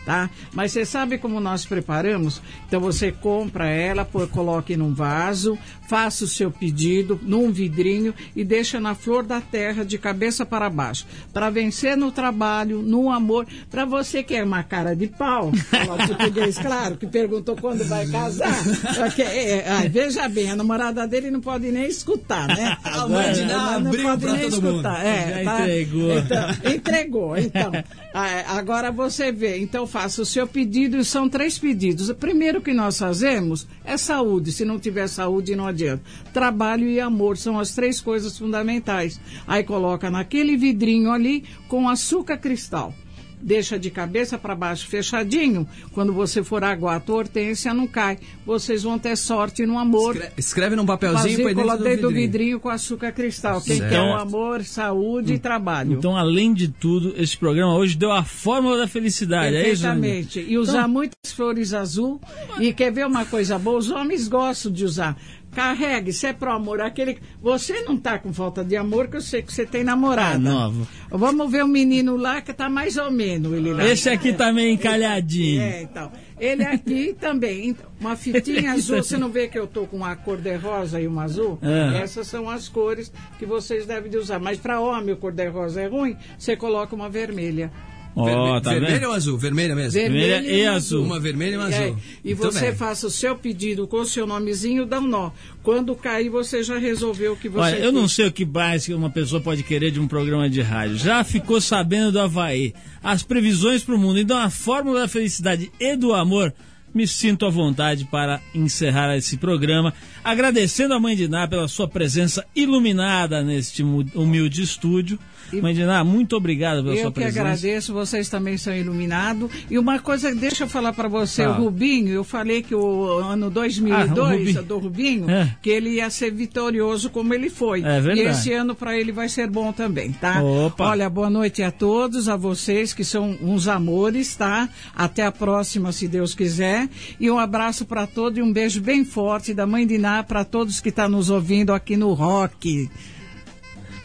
[0.09, 0.27] Tá?
[0.55, 2.41] Mas você sabe como nós preparamos?
[2.67, 5.55] Então você compra ela, pô, coloque num vaso,
[5.87, 10.67] faça o seu pedido num vidrinho e deixa na flor da terra de cabeça para
[10.67, 11.05] baixo.
[11.31, 13.45] Para vencer no trabalho, no amor.
[13.69, 18.07] Para você que é uma cara de pau, falar português, claro, que perguntou quando vai
[18.07, 18.63] casar.
[18.95, 22.75] Porque, é, ai, veja bem, a namorada dele não pode nem escutar, né?
[22.83, 24.53] A mãe de Não abriu pode nem mundo.
[24.69, 25.05] escutar.
[25.05, 25.59] É, Já tá?
[25.61, 26.17] entregou.
[26.17, 27.71] Então, entregou, então.
[28.11, 32.07] Ah, Agora você vê, então faça o seu pedido e são três pedidos.
[32.07, 34.49] O primeiro que nós fazemos é saúde.
[34.49, 36.01] Se não tiver saúde, não adianta.
[36.31, 39.19] Trabalho e amor são as três coisas fundamentais.
[39.45, 42.93] Aí coloca naquele vidrinho ali com açúcar cristal.
[43.41, 45.67] Deixa de cabeça para baixo fechadinho.
[45.93, 48.17] Quando você for aguar a tua hortência, não cai.
[48.45, 50.15] Vocês vão ter sorte no amor.
[50.15, 52.27] Escre- Escreve num papelzinho e Vazícula dentro do dentro do vidrinho.
[52.31, 53.61] vidrinho com açúcar cristal.
[53.61, 53.89] Quem Certo.
[53.91, 55.93] quer o amor, saúde e trabalho.
[55.93, 59.83] Então, além de tudo, esse programa hoje deu a fórmula da felicidade, é isso?
[59.83, 60.39] Perfeitamente.
[60.47, 62.19] E usar Então- muitas flores azul.
[62.59, 63.77] E quer ver uma coisa boa?
[63.79, 65.17] Os homens gostam de usar.
[65.51, 67.17] Carregue, se é pro amor, aquele.
[67.41, 70.35] Você não tá com falta de amor, que eu sei que você tem namorada.
[70.35, 70.87] Ah, nova.
[71.09, 73.51] Vamos ver o menino lá que tá mais ou menos.
[73.53, 73.85] Ele lá.
[73.85, 75.61] Esse aqui tá meio encalhadinho.
[75.61, 76.11] É, então.
[76.39, 77.69] Ele aqui também.
[77.69, 78.97] Então, uma fitinha azul.
[78.97, 81.57] Você não vê que eu tô com uma cor de rosa e uma azul?
[81.61, 81.97] Ah.
[81.97, 84.39] Essas são as cores que vocês devem de usar.
[84.39, 87.71] Mas para homem, o cor de rosa é ruim, você coloca uma vermelha.
[88.15, 89.37] Ó, Verme- tá vermelha ou azul?
[89.37, 89.91] Vermelha mesmo.
[89.91, 91.03] Vermelha e uma azul.
[91.05, 91.97] Uma vermelha e uma É, azul.
[92.25, 92.75] e Muito você bem.
[92.75, 95.31] faça o seu pedido com o seu nomezinho, dá um nó.
[95.63, 98.85] Quando cair, você já resolveu o que você Olha, eu não sei o que mais
[98.85, 100.97] que uma pessoa pode querer de um programa de rádio.
[100.97, 104.19] Já ficou sabendo do Havaí, as previsões para o mundo.
[104.19, 106.53] Então, a fórmula da felicidade e do amor.
[106.91, 109.93] Me sinto à vontade para encerrar esse programa,
[110.23, 115.19] agradecendo a Mãe de Ná pela sua presença iluminada neste humilde estúdio.
[115.61, 117.39] Mãe de Ná, muito obrigado pela Eu sua que presença.
[117.41, 119.49] agradeço, vocês também são iluminados.
[119.69, 121.51] E uma coisa, deixa eu falar para você, Tá.
[121.51, 124.63] o Rubinho, eu falei que o ano 2002, Ah, o Rubinho.
[124.63, 125.55] do Rubinho, É.
[125.61, 127.81] que ele ia ser vitorioso como ele foi.
[127.81, 128.21] É verdade.
[128.21, 130.41] E esse ano para ele vai ser bom também, tá?
[130.41, 130.85] Opa.
[130.89, 134.69] Olha, boa noite a todos, a vocês que são uns amores, tá?
[134.95, 136.87] Até a próxima, se Deus quiser.
[137.19, 140.43] E um abraço para todos e um beijo bem forte da Mãe de Ná para
[140.45, 142.89] todos que estão nos ouvindo aqui no Rock.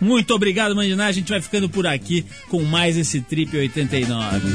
[0.01, 1.07] Muito obrigado, Mãe de Ná.
[1.07, 4.49] A gente vai ficando por aqui com mais esse Trip 89.